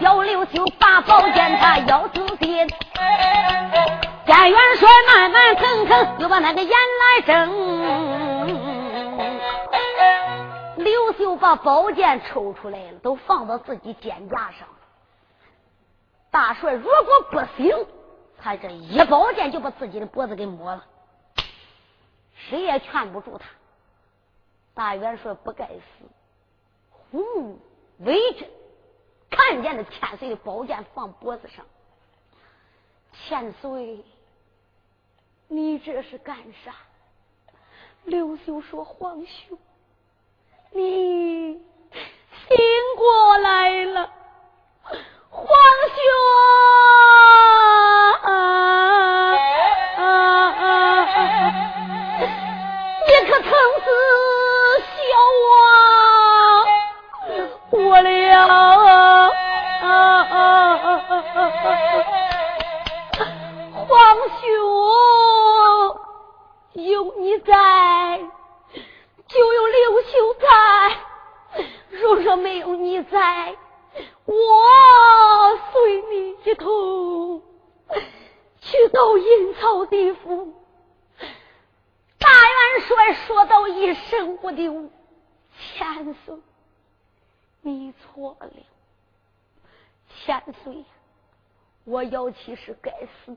[0.00, 2.66] 小刘秀把宝剑他要自尽。
[4.26, 7.50] 见元帅慢慢腾腾，又把那个眼来睁。
[10.76, 14.66] 刘秀把宝剑抽出来了，都放到自己肩胛上。
[16.30, 17.86] 大帅如果不行，
[18.38, 20.84] 他这一宝剑就把自己的脖子给抹了，
[22.34, 23.44] 谁也劝不住他。
[24.72, 25.82] 大元帅不该死，
[27.10, 27.58] 虎目
[27.98, 28.48] 为真，
[29.30, 31.64] 看见了千岁的宝剑放脖子上，
[33.12, 34.04] 千岁。
[35.48, 36.74] 你这是干啥？
[38.04, 39.58] 刘秀说：“皇兄，
[40.70, 42.56] 你醒
[42.96, 44.10] 过来了，
[45.28, 46.10] 皇兄，
[67.00, 68.18] 有你在，
[69.26, 70.46] 就有刘秀在；
[71.88, 73.56] 若说没有你在，
[74.26, 77.42] 我随你一同
[78.60, 80.52] 去到阴曹地府。
[82.18, 84.90] 大元帅说到一声不丢，
[85.56, 86.36] 千岁，
[87.62, 88.50] 你错了，
[90.22, 90.84] 千岁，
[91.84, 92.92] 我姚七是该
[93.24, 93.34] 死，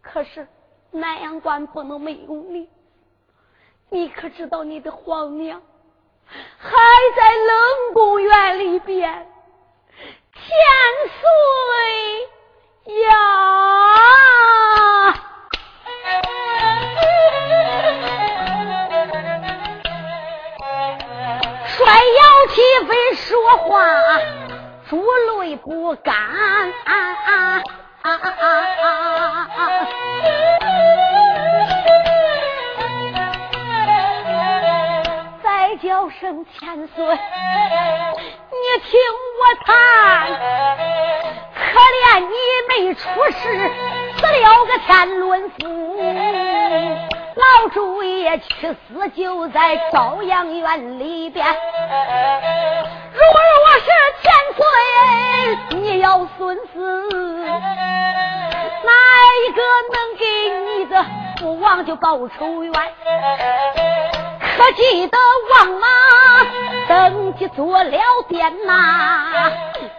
[0.00, 0.48] 可是。
[0.94, 2.68] 南阳关不能没有你，
[3.90, 5.60] 你可知道你的皇娘
[6.56, 6.70] 还
[7.16, 9.26] 在冷宫院里边？
[10.32, 10.46] 千
[11.10, 11.26] 岁
[13.02, 13.10] 呀！
[21.66, 23.84] 帅姚齐飞说话，
[24.88, 25.04] 珠
[25.40, 26.14] 泪不干。
[28.04, 28.28] 啊啊
[28.82, 28.86] 啊
[29.56, 29.88] 啊
[35.42, 39.00] 再叫声千岁，你听
[39.40, 39.72] 我谈，
[41.54, 42.34] 可怜你
[42.68, 43.42] 没出世，
[44.18, 45.56] 死了个天伦府，
[47.36, 51.46] 老朱爷去死就在朝阳院里边。
[53.14, 53.38] 如果
[53.78, 53.86] 是
[54.22, 54.60] 千岁，
[55.78, 56.06] 你要
[56.36, 56.74] 孙子，
[58.82, 58.90] 哪
[59.38, 59.60] 一个
[59.92, 60.22] 能给
[60.66, 60.92] 你的
[61.38, 62.72] 父王就报仇冤？
[64.56, 65.18] 可记得
[65.50, 65.88] 王莽
[66.88, 67.98] 登基做了
[68.28, 69.50] 殿呐，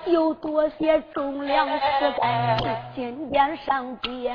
[0.06, 1.82] 有多些忠良死
[2.22, 4.34] 在金殿上边，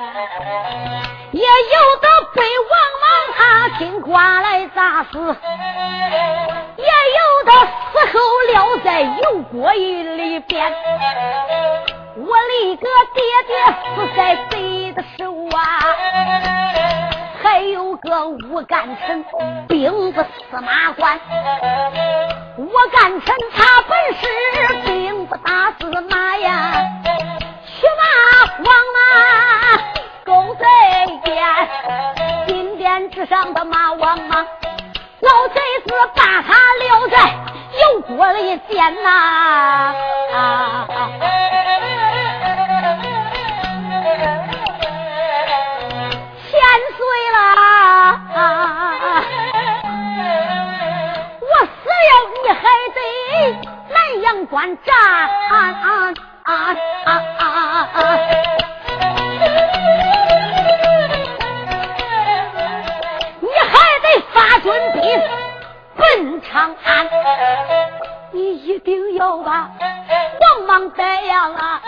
[1.32, 5.18] 也有的被王莽他金瓜来砸死，
[6.76, 7.52] 也有的
[7.92, 8.20] 死后
[8.52, 10.72] 撂在油锅里边。
[12.16, 13.56] 我李个爹爹
[13.94, 15.24] 死在贼的手
[15.56, 15.60] 啊！
[18.02, 19.24] 还有个吴干臣，
[19.68, 21.20] 兵部司马官。
[22.56, 24.26] 吴干臣他本是
[24.86, 26.72] 兵部大司马呀，
[27.66, 28.02] 去马
[28.64, 28.98] 王马
[30.24, 30.64] 狗贼
[31.24, 31.44] 殿，
[32.46, 34.46] 金殿之上的马王莽，
[35.20, 37.16] 老贼子把他留在
[37.82, 39.94] 油锅里煎呐。
[40.32, 40.86] 啊
[54.50, 54.94] 观战，
[63.40, 63.72] 你还
[64.02, 65.00] 得发军兵
[65.96, 67.08] 奔长安，
[68.32, 69.70] 你一定要把
[70.40, 71.50] 王莽逮呀！
[71.56, 71.80] 啊！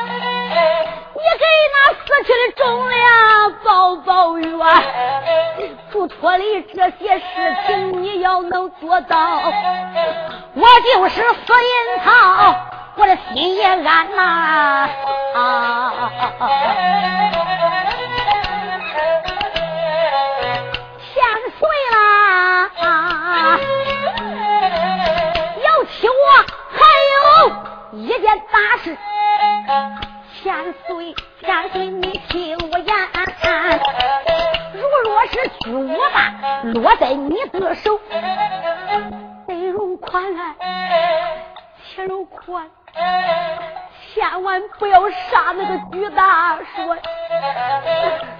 [1.14, 2.98] 你给那死去的忠良
[3.64, 4.48] 报报怨，
[5.92, 9.40] 嘱托里这些事情你要能做到。
[10.54, 12.10] 我就是死阴曹，
[12.96, 14.88] 我的心也安呐。
[16.40, 17.51] 千
[27.92, 28.96] 一件大事。
[30.42, 32.94] 千岁，千岁，你听我言，
[34.74, 36.32] 如若是巨无霸
[36.72, 38.00] 落在你的手。
[39.98, 40.24] 宽，
[41.94, 42.68] 且容宽，
[44.14, 46.96] 千万不要杀那个巨大说，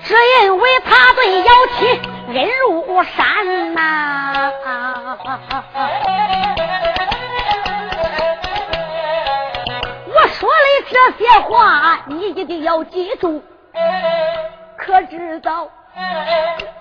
[0.03, 4.51] 只因为他对妖妻恩如山呐。
[11.03, 13.43] 这些话，你一定要记住，
[14.77, 15.69] 可知道？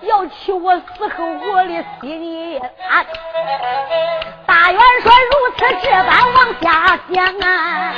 [0.02, 3.06] 要娶我死后，我的心里安。
[4.46, 7.94] 大元帅如此这般往下讲啊，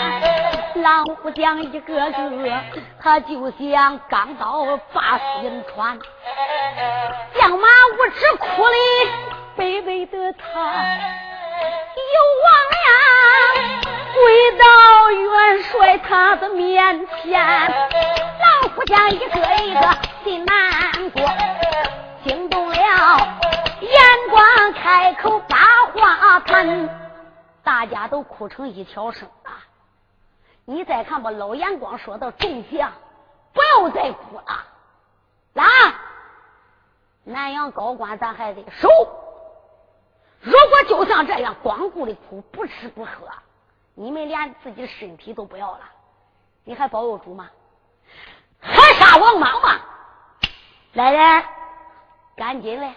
[0.75, 2.11] 老虎将一个个，
[3.01, 5.99] 他就像钢刀把心穿。
[7.37, 8.77] 将马无耻哭的
[9.57, 10.45] 卑微的他，
[12.13, 12.47] 有王
[12.87, 12.91] 呀，
[14.13, 17.69] 跪到元帅他的面前。
[17.71, 19.25] 老虎将一个
[19.65, 21.21] 一个心难过，
[22.23, 22.75] 惊动了
[23.81, 25.57] 眼光，开口把
[25.93, 26.89] 话谈，
[27.63, 29.65] 大家都哭成一条声啊！
[30.65, 32.91] 你再看吧，老眼光说到众将，
[33.51, 34.65] 不要再哭了，
[35.53, 35.65] 来，
[37.23, 38.89] 南阳高官咱还得守。
[40.39, 43.11] 如果就像这样光顾的哭，不吃不喝，
[43.95, 45.91] 你们连自己的身体都不要了，
[46.63, 47.49] 你还保佑主吗？
[48.59, 49.81] 还杀王莽吗？
[50.93, 51.45] 来人，
[52.35, 52.93] 赶紧的，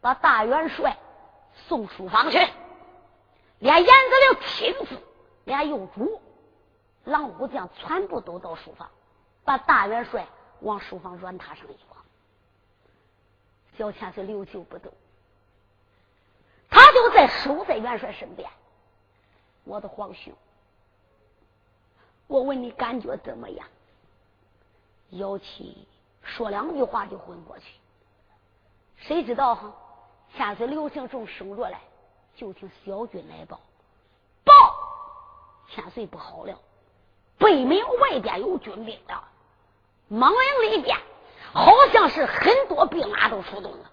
[0.00, 0.96] 把大元帅
[1.68, 2.38] 送书房去。
[3.58, 3.92] 连严子
[4.30, 5.02] 陵亲自，
[5.44, 6.20] 连右主、
[7.04, 8.88] 狼武将全部都到书房，
[9.44, 10.26] 把大元帅
[10.60, 11.96] 往书房软榻上一放。
[13.76, 14.92] 小千岁留就不动，
[16.70, 18.48] 他就在守在元帅身边。
[19.66, 20.32] 我的皇兄，
[22.28, 23.68] 我问你感觉怎么样？
[25.10, 25.86] 妖气
[26.22, 27.64] 说两句话就昏过去，
[28.96, 29.74] 谁知道哈？
[30.34, 31.80] 千岁刘行仲升着来，
[32.36, 33.60] 就听小军来报，
[34.44, 34.52] 报
[35.68, 36.58] 千岁不好了，
[37.36, 39.28] 北门外边有军兵了，
[40.08, 40.96] 莽营里边
[41.52, 43.90] 好像是很多兵马都出动了。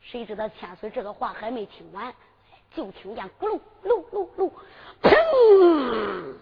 [0.00, 2.14] 谁知道千岁这个话还没听完，
[2.74, 4.50] 就听见咕噜噜噜噜，
[5.02, 6.34] 砰，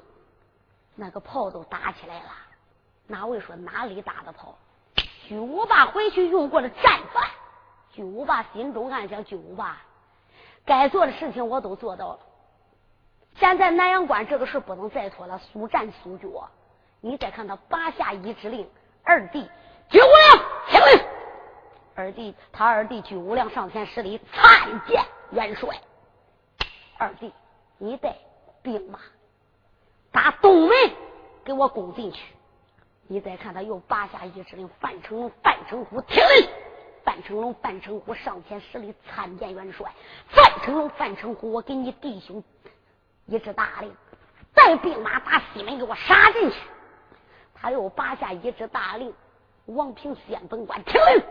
[0.94, 2.30] 那个炮都打起来了。
[3.06, 4.58] 哪位说哪里打的炮？
[5.26, 7.24] 巨无霸回去用过的战犯。
[7.92, 9.78] 巨无霸心中暗想：巨无霸，
[10.64, 12.18] 该做的事情我都做到了。
[13.36, 16.28] 现在南阳关这个事不能再拖了，速战速决。
[17.00, 18.68] 你再看他拔下一支令，
[19.02, 19.48] 二弟
[19.88, 21.06] 巨无良听令。
[21.94, 25.80] 二弟他二弟巨无量上前施礼，参见元帅。
[26.98, 27.32] 二弟，
[27.78, 28.16] 你带
[28.60, 28.98] 兵马
[30.10, 30.76] 打东门，
[31.44, 32.20] 给我攻进去。
[33.06, 36.50] 你再看，他又拔下一支令，范成龙范成虎听令，
[37.04, 39.90] 范成龙、范成虎上前施礼参见元帅。
[40.28, 42.42] 范成龙、范成虎，我给你弟兄
[43.26, 43.94] 一支大令，
[44.52, 46.56] 带兵马打西门给我杀进去。
[47.54, 49.14] 他又拔下一支大令，
[49.66, 51.22] 王平县本官听令。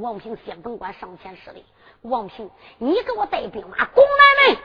[0.00, 1.64] 王平县本官上前施礼，
[2.02, 2.48] 王平，
[2.78, 4.04] 你给我带兵马攻
[4.46, 4.62] 南门。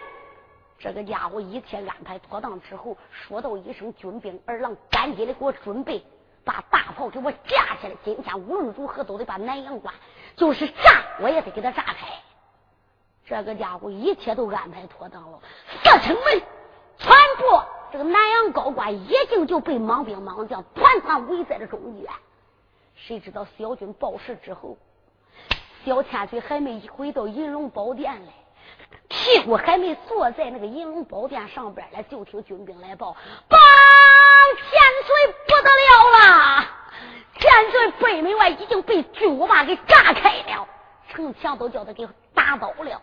[0.77, 6.03] 这个家伙一切安排妥当之后，说道一声：“军兵二郎，赶紧的给我准备。”
[6.45, 7.95] 把大炮给我架起来！
[8.03, 9.91] 今天无论如何都得把南阳关，
[10.35, 12.07] 就是炸我也得给他炸开。
[13.25, 15.39] 这个家伙一切都安排妥当了。
[15.83, 16.43] 四城门
[16.99, 17.43] 全部
[17.91, 22.07] 这个南阳高官已经就被莽兵莽将团团围在了中间。
[22.93, 24.77] 谁知道小军报事之后，
[25.83, 28.31] 小千岁还没回到银龙宝殿来，
[29.25, 33.17] 屁股还没坐在那个银龙宝殿上边来，就听军兵来报：
[33.49, 33.57] 报
[34.55, 36.65] 千岁不得了了！
[37.39, 40.67] 千岁北门外已经被巨无霸给炸开了，
[41.09, 43.01] 城墙都叫他给打倒了。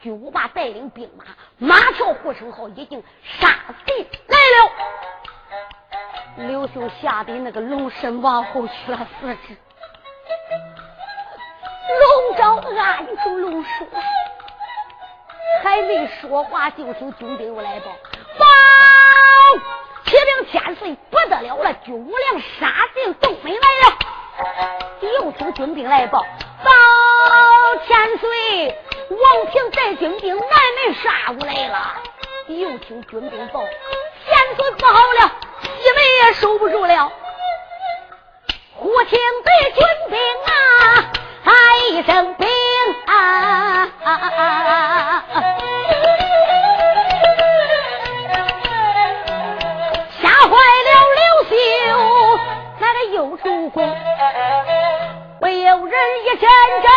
[0.00, 1.26] 巨无霸带领兵马，
[1.58, 3.54] 马跳护城壕已经杀
[3.84, 6.48] 进来了。
[6.48, 9.54] 刘秀吓得那个龙身往后去了四指，
[12.00, 13.86] 龙爪按住龙叔，
[15.62, 17.90] 还没说话，就听军兵又来报：
[18.38, 18.46] 报！
[20.04, 21.72] 启禀千岁，不得了了！
[21.84, 23.98] 军无良杀进东门来了。
[25.00, 26.24] 又听军兵来报：
[26.64, 26.70] 报
[27.86, 28.78] 千岁，
[29.10, 31.96] 王平带军兵南门杀过来了。
[32.46, 33.62] 又听军兵报：
[34.24, 37.12] 千岁不好了，西门也守不住了。
[38.76, 41.12] 忽听得军兵啊，
[41.44, 41.54] 喊
[41.90, 42.48] 一声兵
[43.06, 43.88] 啊！
[53.42, 53.96] 主公，
[55.40, 56.50] 唯有人一阵
[56.82, 56.90] 阵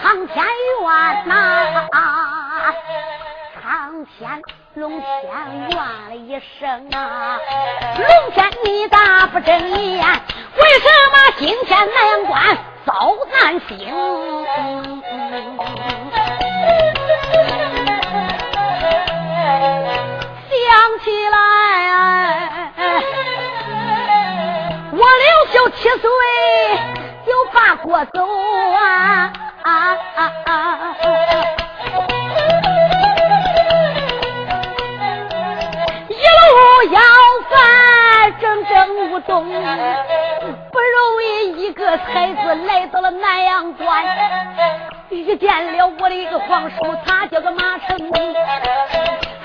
[0.00, 1.88] 苍天怨呐，
[3.62, 4.42] 苍天
[4.74, 5.04] 龙天
[5.68, 5.76] 怨
[6.08, 7.38] 了一声啊！
[7.98, 10.02] 龙天你大不睁眼，
[10.56, 12.56] 为什么今天南阳关
[12.86, 13.92] 遭难行？
[20.48, 21.36] 想起来。
[24.90, 25.06] 我刘
[25.52, 26.00] 秀七岁
[27.26, 29.30] 就把国走啊
[40.70, 44.04] 不容易一个才子来到了南阳关，
[45.10, 48.34] 遇见了我的一个皇叔，他叫个马成功，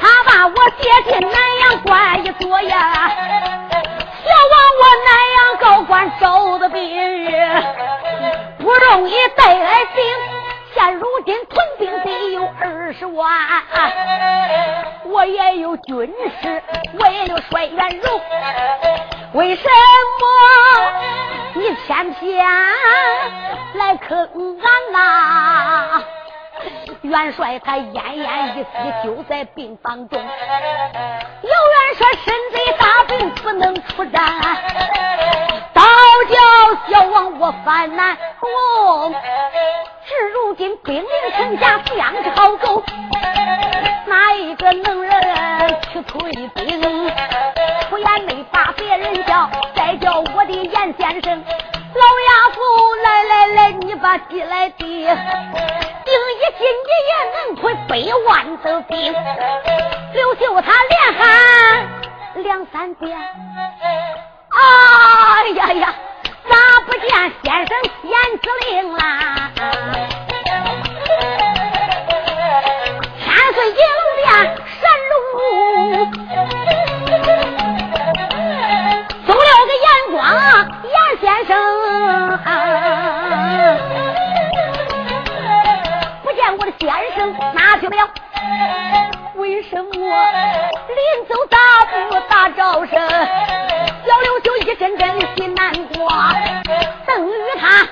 [0.01, 3.11] 他把我接进南阳关一坐呀。
[4.27, 6.77] 要往我南阳高官招的兵，
[8.57, 10.03] 不容易带来兵，
[10.73, 13.25] 现如今屯兵得有二十万，
[15.05, 16.61] 我也有军师，
[16.99, 18.21] 我也有帅元荣，
[19.33, 20.31] 为什么
[21.55, 22.45] 你偏偏
[23.73, 24.17] 来坑
[24.61, 26.16] 俺呐？
[27.09, 28.67] 元帅他奄奄一息，
[29.03, 30.19] 就在病房中。
[30.19, 34.39] 有元帅身在大病，不能出战，
[35.73, 35.83] 倒
[36.29, 36.35] 叫
[36.91, 39.09] 小王我犯难过。
[39.09, 42.83] 至如今兵临城下，将士好走，
[44.05, 47.09] 哪一个能人去退兵？
[47.89, 51.43] 出言没把别人叫，再叫我的严先生。
[51.97, 52.61] 老丫头，
[53.01, 57.91] 来来来，你把鸡来递，顶一斤你也能亏百
[58.27, 58.27] 万
[58.61, 59.11] 的兵。
[60.13, 61.23] 刘秀他连喊
[62.43, 63.17] 两三遍，
[64.51, 64.59] 哎
[65.55, 65.95] 呀呀，
[66.47, 67.09] 咋不见
[67.43, 69.51] 先生先指令啦？
[73.25, 73.25] 千
[73.55, 73.75] 岁银
[74.17, 74.27] 殿
[74.79, 75.15] 神龙，
[79.25, 80.17] 走了个眼光。
[81.19, 82.37] 先生，
[86.23, 88.09] 不见我的先生哪去了？
[89.35, 92.99] 为什么临走大步大招声？
[92.99, 96.09] 小刘就一阵阵心难过。
[97.05, 97.87] 邓与他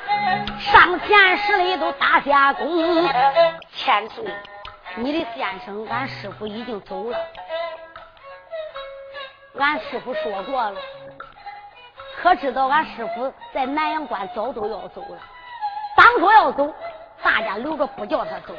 [0.59, 3.09] 上前十里都打下躬。
[3.73, 4.23] 千岁，
[4.95, 7.17] 你的先生，俺师傅已经走了。
[9.59, 10.75] 俺师傅说过了。
[12.25, 15.19] 可知道俺师傅在南阳关早都要走了，
[15.95, 16.73] 当初要走，
[17.21, 18.55] 大家留着不叫他走。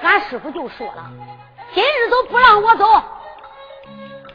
[0.00, 1.10] 俺师傅就说了，
[1.74, 3.02] 今日都不让我走，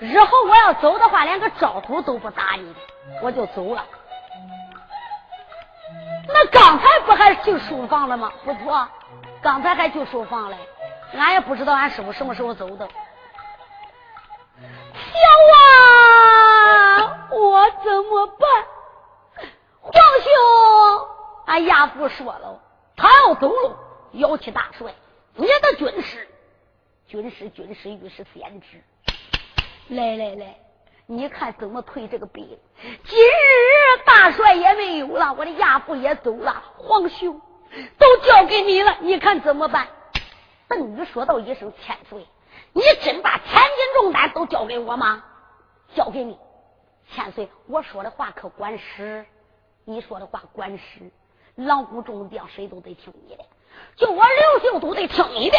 [0.01, 2.76] 日后我要走的话，连个招呼都不打你，
[3.22, 3.86] 我就走了。
[6.28, 8.30] 那刚才不还进书房了吗？
[8.43, 8.86] 不错，
[9.41, 10.57] 刚才还进书房嘞。
[11.14, 12.86] 俺也不知道俺师傅什么时候走的。
[14.93, 15.18] 小
[15.55, 16.61] 啊，
[17.32, 18.66] 我怎么办？
[19.82, 21.07] 皇兄，
[21.45, 22.59] 俺亚父说了，
[22.95, 23.78] 他要走了，
[24.12, 24.93] 要起大帅，
[25.36, 26.28] 你的军师，
[27.07, 28.84] 军师军师御史先知。
[29.88, 30.59] 来来来，
[31.05, 32.47] 你看怎么退这个兵？
[33.05, 37.41] 今日大帅也没有了，我的亚父也走了，皇兄
[37.97, 39.88] 都交给你了，你看怎么办？
[40.68, 42.26] 邓禹说道一声：“千岁，
[42.72, 45.24] 你真把千斤重担都交给我吗？
[45.93, 46.38] 交给你，
[47.14, 49.26] 千岁，我说的话可管使，
[49.86, 51.12] 你说的话管使。
[51.55, 53.45] 狼虎众将谁都得听你的，
[53.95, 55.57] 就我刘秀都得听你的，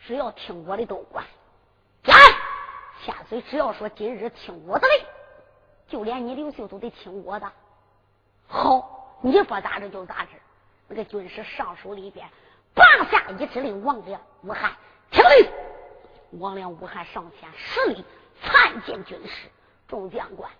[0.00, 1.24] 只要听我的都管。
[2.04, 2.14] 来，
[3.04, 5.06] 千岁，只要说今日听我的令，
[5.88, 7.52] 就连你刘秀都得听我的。
[8.46, 10.30] 好，你说咋着就咋着。
[10.88, 12.26] 那个军师上手里边。”
[12.74, 14.74] 拔下一支令，王良、武汉
[15.10, 16.40] 听令。
[16.40, 18.02] 王良、武汉上前施礼，
[18.42, 19.50] 参见军师、
[19.92, 20.50] 众将官，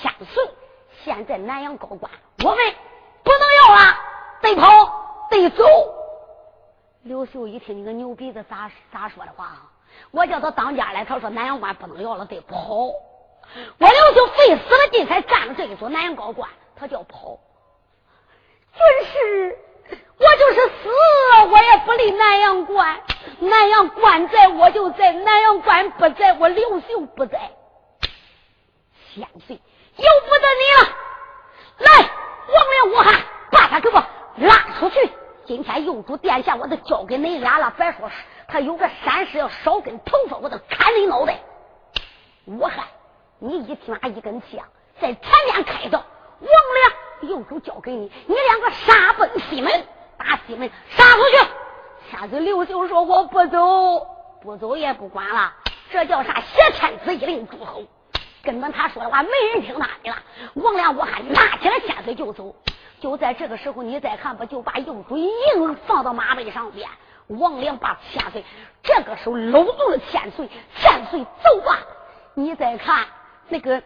[0.00, 0.48] 千岁。
[1.04, 2.08] 现在南阳高官，
[2.44, 2.58] 我们
[3.24, 3.98] 不能要了，
[4.40, 5.64] 得跑，得走。
[7.02, 9.56] 刘秀一听，你个牛鼻子咋咋说的话？
[10.12, 12.56] 我叫他当家来，他说南阳关不能要了，得跑。
[12.76, 12.94] 我
[13.78, 17.40] 刘秀费死了劲才占了这一座南阳高官，他叫跑。
[18.72, 19.58] 军师。
[20.18, 20.88] 我就是死，
[21.52, 22.98] 我也不离南阳关。
[23.38, 27.50] 南阳关在，我就在；南阳关不在，我刘秀不在。
[29.16, 30.96] 千岁，由不得你了。
[31.78, 32.10] 来，
[32.52, 34.04] 王连武汉，把他给我
[34.36, 35.10] 拉出去。
[35.46, 37.72] 今天右主殿下，我都交给你俩了。
[37.78, 38.10] 别说
[38.46, 41.40] 他有个闪失，要少根头发，我都砍你脑袋。
[42.44, 42.84] 武汉，
[43.38, 44.60] 你一提拿一根枪，
[45.00, 45.98] 在前面开刀。
[46.40, 46.50] 王
[47.22, 49.86] 良，右主交给你，你两个杀奔西门。
[50.18, 52.10] 打西门杀出去！
[52.10, 54.06] 千岁刘秀说：“我不走，
[54.42, 55.54] 不走也不管了。
[55.90, 56.40] 这叫啥？
[56.40, 57.82] 挟天子以令诸侯，
[58.46, 60.16] 根本他说的话没人听他的了。”
[60.54, 62.54] 王良，我还拿起了千岁就走。
[63.00, 66.88] 就在这个时候，你再看吧，就把右主硬放到马背上边。
[67.26, 68.44] 王良把千岁
[68.82, 71.78] 这个时候搂住了千岁，千岁走吧。
[72.34, 73.04] 你再看
[73.48, 73.82] 那个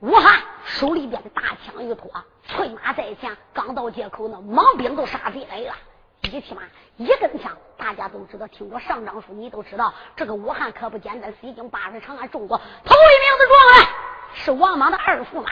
[0.00, 2.10] 武汉手里边的大枪一托。
[2.44, 5.74] 催马在前，刚到街口，那莽兵都杀进来了。
[6.22, 6.62] 一匹马，
[6.98, 8.46] 一根枪，大家都知道。
[8.46, 11.32] 听过上章书，你都知道，这个武汉可不简单。
[11.40, 13.88] 西京八十长安中国头一名的状元，
[14.34, 15.50] 是王莽的二驸马，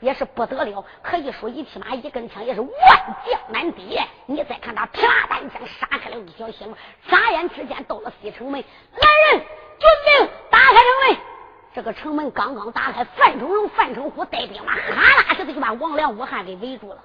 [0.00, 0.84] 也是不得了。
[1.02, 2.70] 可以说，一匹马，一根枪，也是万
[3.26, 3.98] 将难敌。
[4.26, 6.74] 你再看他噼啦单枪，杀开了一条血路，
[7.08, 8.60] 眨眼之间到了西城门。
[8.60, 11.20] 来人，军兵，打开城门。
[11.72, 16.98] 这个城门刚刚打开，范成荣、范成虎带兵马，哈啦似的就把王良、武汉给围住了。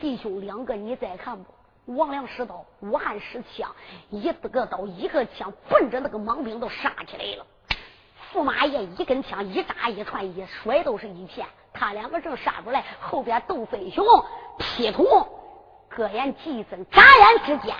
[0.00, 1.54] 弟兄两个，你再看不？
[1.96, 3.74] 王良使刀，武汉使枪，
[4.10, 7.46] 一个刀一个枪，奔着那个莽兵都杀起来了。
[8.32, 14.04] 驸马爷一根枪一扎一串一甩都是一片，他两个正杀出来，后边窦飞雄、
[14.58, 15.04] 劈土、
[15.88, 17.74] 各眼计分，眨眼之间，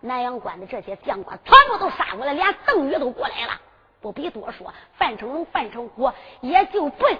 [0.00, 3.60] 南阳关的这些将官全部都杀过来，连邓禹都过来了。
[4.00, 7.16] 不必多说，范成龙、范成虎也就奔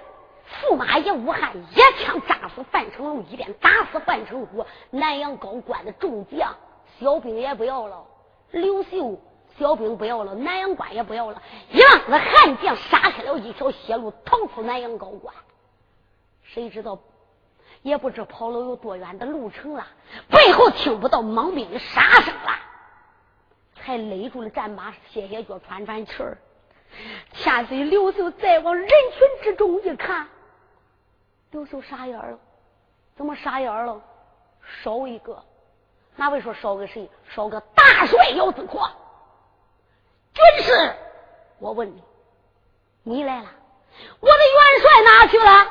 [0.61, 4.66] 驸马爷武汉一枪扎死范成龙，一边打死范成虎。
[4.91, 6.55] 南阳高官的众将、
[6.99, 8.05] 小兵也不要了，
[8.51, 9.16] 刘秀
[9.59, 11.41] 小兵不要了，南阳关也不要了，
[11.71, 15.35] 一浪子悍将杀开了一条血路，逃出南阳高官。
[16.43, 16.99] 谁知道，
[17.83, 19.87] 也不知跑了有多远的路程了，
[20.29, 22.53] 背后听不到莽兵的杀声了，
[23.77, 26.39] 才勒住了战马，歇歇脚，喘喘气儿。
[27.33, 30.27] 千岁刘秀再往人群之中一看，
[31.51, 32.39] 刘秀傻眼了，
[33.17, 34.01] 怎么傻眼了？
[34.83, 35.43] 少一个，
[36.17, 37.09] 哪位说少个谁？
[37.29, 38.91] 少个大帅姚子阔。
[40.35, 40.95] 军师，
[41.59, 42.03] 我问你，
[43.03, 43.49] 你来了，
[44.20, 45.66] 我的元帅哪去了？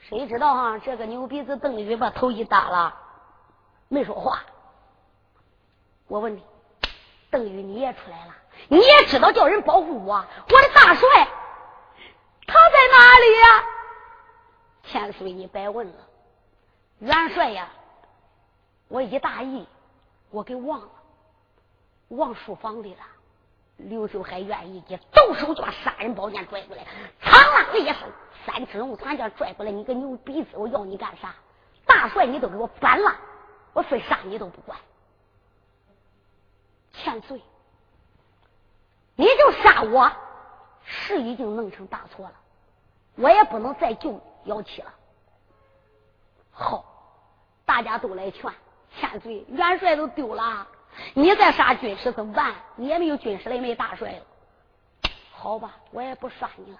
[0.00, 0.78] 谁知道哈？
[0.78, 2.94] 这个牛鼻子邓禹把头一耷拉，
[3.88, 4.44] 没说话。
[6.06, 6.42] 我问你，
[7.30, 8.34] 邓禹你也出来了？
[8.68, 11.08] 你也知道叫人保护我，我的大帅
[12.46, 13.64] 他在哪里呀？
[14.84, 16.06] 千岁，你白问了，
[16.98, 17.68] 元帅呀，
[18.88, 19.66] 我一大意，
[20.30, 20.88] 我给忘了，
[22.08, 23.00] 忘书房里了。
[23.76, 26.84] 刘秀还愿意去，动手就把杀人宝剑拽过来，
[27.22, 28.10] 苍啷的一声，
[28.44, 31.34] 三只龙团剑拽过来，你个牛鼻子，我要你干啥？
[31.86, 33.14] 大帅你都给我反了，
[33.72, 34.76] 我非杀你都不管。
[36.92, 37.40] 千岁。
[39.14, 40.10] 你就杀我，
[40.84, 42.34] 是已经弄成大错了，
[43.14, 44.92] 我也不能再救姚七了。
[46.50, 46.84] 好，
[47.64, 48.52] 大家都来劝。
[48.98, 50.66] 千岁，元帅都丢了，
[51.14, 52.54] 你再杀军师怎么办？
[52.76, 54.18] 你也没有军师了，也没大帅了。
[55.32, 56.78] 好吧，我也不杀你了。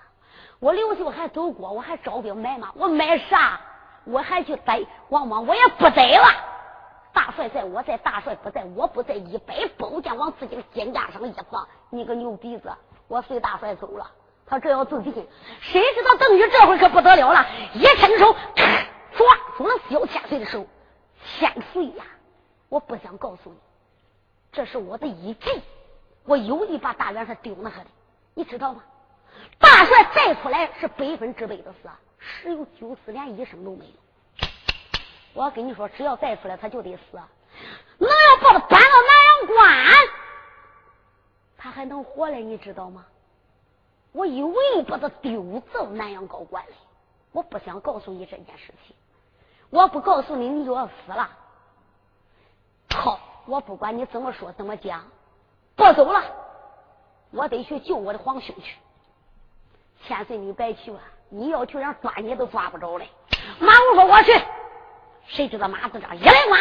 [0.61, 3.61] 我刘秀还走过，我还招兵买马，我买啥？
[4.05, 6.25] 我还去逮王莽，我也不逮了。
[7.12, 9.14] 大帅在，我在；大帅不在，我不在。
[9.14, 12.73] 一摆宝剑往自己的肩胛上一放，你个牛鼻子，
[13.07, 14.11] 我随大帅走了。
[14.47, 15.12] 他这要自尽，
[15.61, 18.35] 谁知道邓禹这回可不得了了，一伸手
[19.12, 20.66] 抓住了萧千岁的手。
[21.39, 22.05] 千岁呀，
[22.69, 23.57] 我不想告诉你，
[24.53, 25.62] 这是我的一计，
[26.24, 27.86] 我有意把大元帅丢那去的，
[28.34, 28.82] 你知道吗？
[29.59, 31.88] 大帅再出来是百分之百的死，
[32.18, 33.92] 十有九死连一声都没有。
[35.34, 37.03] 我跟你说，只要再出来他就得死，
[37.99, 39.94] 能要把他搬到南阳关，
[41.57, 43.07] 他还能活来，你知道吗？
[44.12, 46.72] 我有意把他丢到南阳高官来，
[47.30, 48.96] 我不想告诉你这件事情。
[49.70, 51.30] 我不告诉你，你就要死了。
[52.90, 55.07] 好，我不管你怎么说怎么讲，
[55.74, 56.22] 不走了，
[57.30, 58.76] 我得去救我的皇兄去。
[60.05, 63.09] 千岁，你别去了，你要去，让抓你都抓不着嘞。
[63.59, 64.32] 马武说我去，
[65.28, 66.59] 谁知道马子章一来马，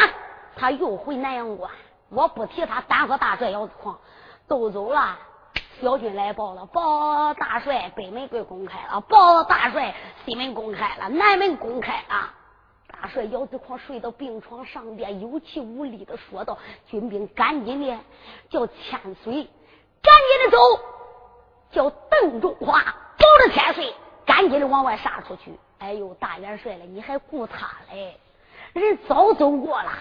[0.55, 1.69] 他又回南阳关。
[2.07, 3.99] 我不提他，单和大帅姚子狂
[4.47, 5.17] 都走了。
[5.81, 12.33] 小军来报了，报大帅北门关公开了，报大帅西门公开了，南门公开了。
[13.00, 16.58] 大帅姚子狂睡到病床上边，有气无力的说道
[16.89, 18.00] ：“军兵赶紧的，
[18.50, 19.48] 叫千岁
[20.02, 20.58] 赶紧的走，
[21.72, 23.93] 叫邓中华保着千岁，
[24.26, 25.58] 赶紧的往外杀出去。
[25.78, 28.18] 哎呦，大元帅了，你还顾他嘞？
[28.74, 29.91] 人早走过了。”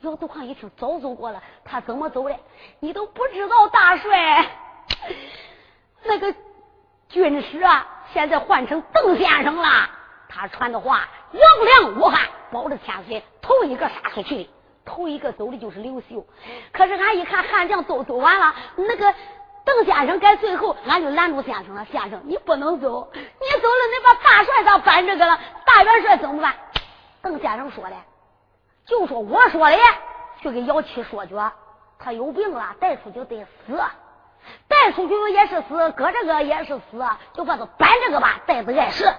[0.00, 2.36] 姚子狂一听早走过了，他怎么走的？
[2.80, 4.50] 你都不知道，大帅
[6.04, 6.34] 那个
[7.08, 9.90] 军师啊，现在换成邓先生了。
[10.28, 14.50] 他传的话，王良、武汉保着千岁，头一个杀出去的，
[14.84, 16.26] 头一个走的就是刘秀。
[16.72, 19.12] 可是俺一看汉将都走完了，那个
[19.64, 21.84] 邓先生该最后，俺就拦住先生了。
[21.90, 23.20] 先生，你不能走，你
[23.60, 25.38] 走了，你把大帅咋办这个了？
[25.64, 26.54] 大元帅怎么办？
[27.22, 27.96] 邓先生说的，
[28.86, 29.76] 就说我说的，
[30.40, 31.34] 去给姚七说去，
[31.98, 33.76] 他有病了，带出去得死，
[34.68, 37.04] 带出去也是死，搁这个也是死，
[37.34, 39.12] 就把他搬这个吧，带着碍事。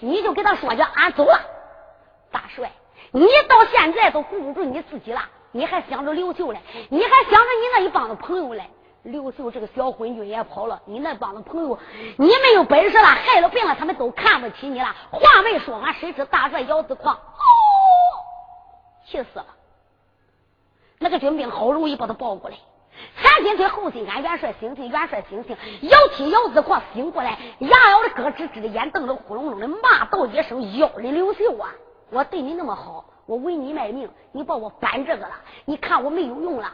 [0.00, 1.40] 你就给他说去，俺走了。
[2.30, 2.70] 大帅，
[3.12, 5.22] 你到现在都顾不住你自己了，
[5.52, 6.60] 你还想着刘秀嘞？
[6.90, 8.68] 你还想着你那一帮子朋友嘞？
[9.04, 11.78] 刘秀这个小昏君也跑了，你那帮子朋友，
[12.18, 14.94] 你没有本事了，害了病了，他们都看不起你了。
[15.12, 17.20] 话没说完，谁知大帅姚子狂，哦，
[19.06, 19.46] 气死了。
[20.98, 22.56] 那个军兵好容易把他抱过来。
[23.20, 31.70] 前心推后心，俺元帅醒醒，元帅醒醒，姚七姚子狂醒过来，牙咬的咯吱吱的，眼瞪着呼隆隆的，骂道一声：“要人刘秀啊！
[32.10, 35.32] 我对你那么好，我为你卖命，你把我搬这个了，
[35.64, 36.72] 你看我没有用了。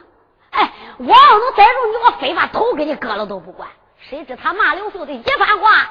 [0.51, 3.69] 哎，我要能逮住你，我非把头给你割了都不管。
[3.97, 5.89] 谁知他骂刘秀的一番话，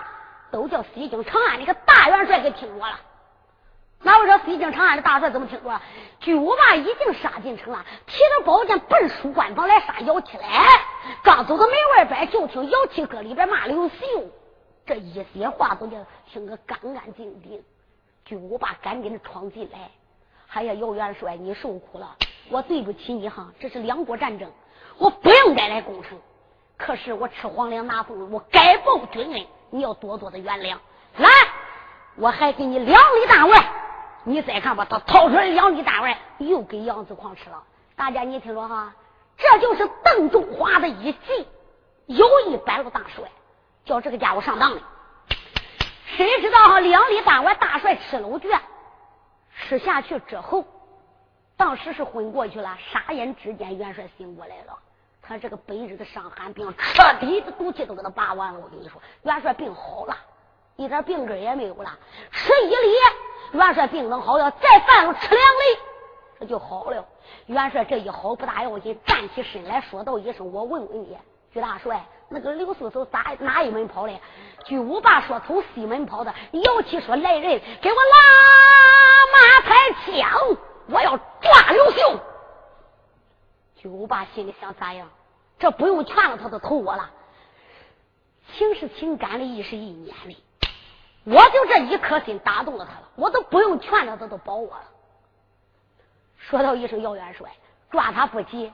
[0.50, 2.98] 都叫西京长安那个大元帅给听着了。”
[4.02, 5.80] 那我说飞京长安的大帅怎么听着？
[6.20, 10.66] 巨无霸已经杀进城了，提着宝剑奔书官房来杀姚七来。
[11.22, 13.94] 刚走到门外边，就听姚七搁里边骂刘秀。
[14.84, 15.96] 这一些话都叫
[16.32, 17.62] 听个干干净净。
[18.24, 19.90] 巨无霸赶紧的闯进来，
[20.52, 22.16] 哎呀，姚元帅，你受苦了，
[22.50, 23.52] 我对不起你哈。
[23.58, 24.50] 这是两国战争，
[24.98, 26.18] 我不应该来攻城，
[26.76, 30.76] 可是我吃皇粮拿俸，我该报军恩，你要多多的原谅。
[31.16, 31.28] 来，
[32.16, 33.81] 我还给你两里大外。
[34.24, 37.62] 你再看吧，他掏出来两粒大丸，又给杨子狂吃了。
[37.96, 38.94] 大家你听着哈，
[39.36, 41.48] 这就是邓中华的一计，
[42.06, 43.24] 有意摆了大帅，
[43.84, 44.80] 叫这个家伙上当了。
[46.16, 48.60] 谁知道哈，两粒大丸大帅吃了卷，
[49.56, 50.64] 吃下去之后，
[51.56, 52.76] 当时是昏过去了。
[52.92, 54.78] 眨眼之间，元帅醒过来了。
[55.20, 58.60] 他这个白日的伤寒病，彻底的毒气都给他拔完了。
[58.60, 60.16] 我跟你说，元帅病好了，
[60.76, 61.98] 一点病根也没有了，
[62.30, 62.96] 吃一粒。
[63.52, 65.80] 元帅病能好了，再犯了吃两粒，
[66.40, 67.04] 这就好了。
[67.46, 71.16] 元帅这一好不大要紧，站起身来说道一声：“我问问你，
[71.52, 74.20] 徐大帅，那个刘秀从哪哪一门跑的？”
[74.64, 79.74] 巨无霸说：“从西门跑的。”姚七说：“来人，给我拉马抬
[80.06, 80.56] 枪，
[80.88, 82.20] 我要抓刘秀。”
[83.76, 85.10] 巨无霸心里想：咋样？
[85.58, 87.10] 这不用劝了，他都投我了。
[88.54, 90.42] 情是情，感的意是意念的。
[91.24, 94.84] 我就这一颗心打动了他了，我都不用劝他，他都保我了。
[96.36, 97.48] 说到一声姚元帅，
[97.90, 98.72] 抓他不急，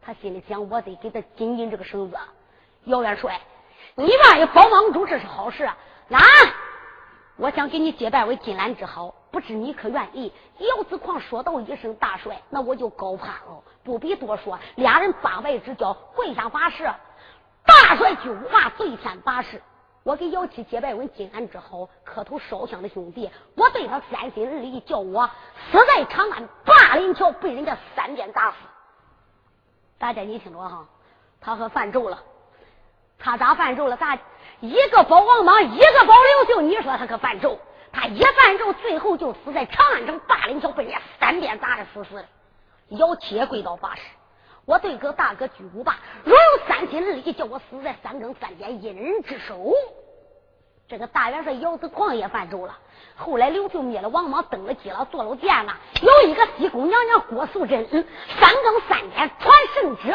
[0.00, 2.16] 他心里想，我得给他紧紧这个绳子。
[2.84, 3.40] 姚元帅，
[3.94, 5.76] 你万一帮帮主，这是好事啊！
[6.08, 6.18] 来，
[7.36, 10.32] 我想给你结拜为金兰之好，不知你可愿意？
[10.58, 16.90] 姚子狂说道一声：“大帅，那我就高攀了。”不必多说，俩人八拜之交，跪下发誓。
[17.64, 19.62] 大帅就话对天发誓，
[20.04, 25.30] 我给姚七结拜文金安之后，磕头烧香的兄弟，我对他三心二意，叫我
[25.70, 28.56] 死在长安霸林桥，被人家三鞭打死。
[29.98, 30.84] 大家你听着哈，
[31.40, 32.18] 他和犯咒了，
[33.18, 33.96] 他咋犯咒了？
[33.96, 34.18] 咋
[34.60, 36.14] 一个保王莽，一个保
[36.46, 36.60] 刘秀？
[36.60, 37.56] 你说他可犯咒？
[37.92, 42.24] 他一犯咒，最后就死在长安城霸林桥，被人家三鞭打的死死的。
[42.88, 44.02] 姚七也跪倒发誓。
[44.64, 49.72] 我对哥大哥巨无霸，若有三心二意，叫我死在三更三点一人之手。
[50.88, 52.78] 这个大元帅姚子狂也犯咒了。
[53.16, 55.76] 后来刘秀灭了王莽，登了基了，做了殿了。
[56.02, 60.14] 有一个西宫娘娘郭素贞，三更三点传圣旨，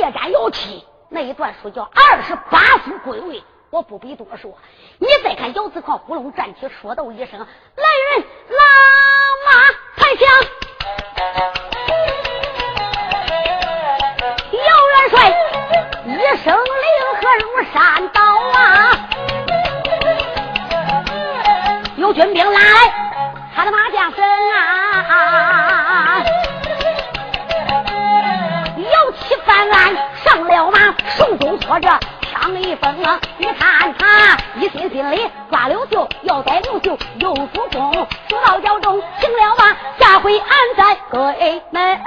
[0.00, 0.84] 夜斩姚七。
[1.08, 4.58] 那一段书叫二十八宿归位，我不必多说。
[4.98, 7.38] 你再看姚子狂呼隆站起，说道一声
[7.76, 7.84] ：“来
[8.16, 8.62] 人，拉
[9.46, 10.26] 马抬枪。”
[16.08, 16.86] 一声令
[17.18, 17.44] 和如
[17.74, 18.20] 山倒
[18.54, 18.94] 啊！
[21.96, 22.60] 有军兵来，
[23.52, 26.22] 他的马将声啊！
[28.76, 33.20] 摇旗翻案上了马，手中托着枪一锋啊！
[33.38, 37.92] 你看他一心心里抓刘秀，要逮刘秀又主公，
[38.28, 39.76] 出到教中行了吧？
[39.98, 41.98] 下回俺再给门。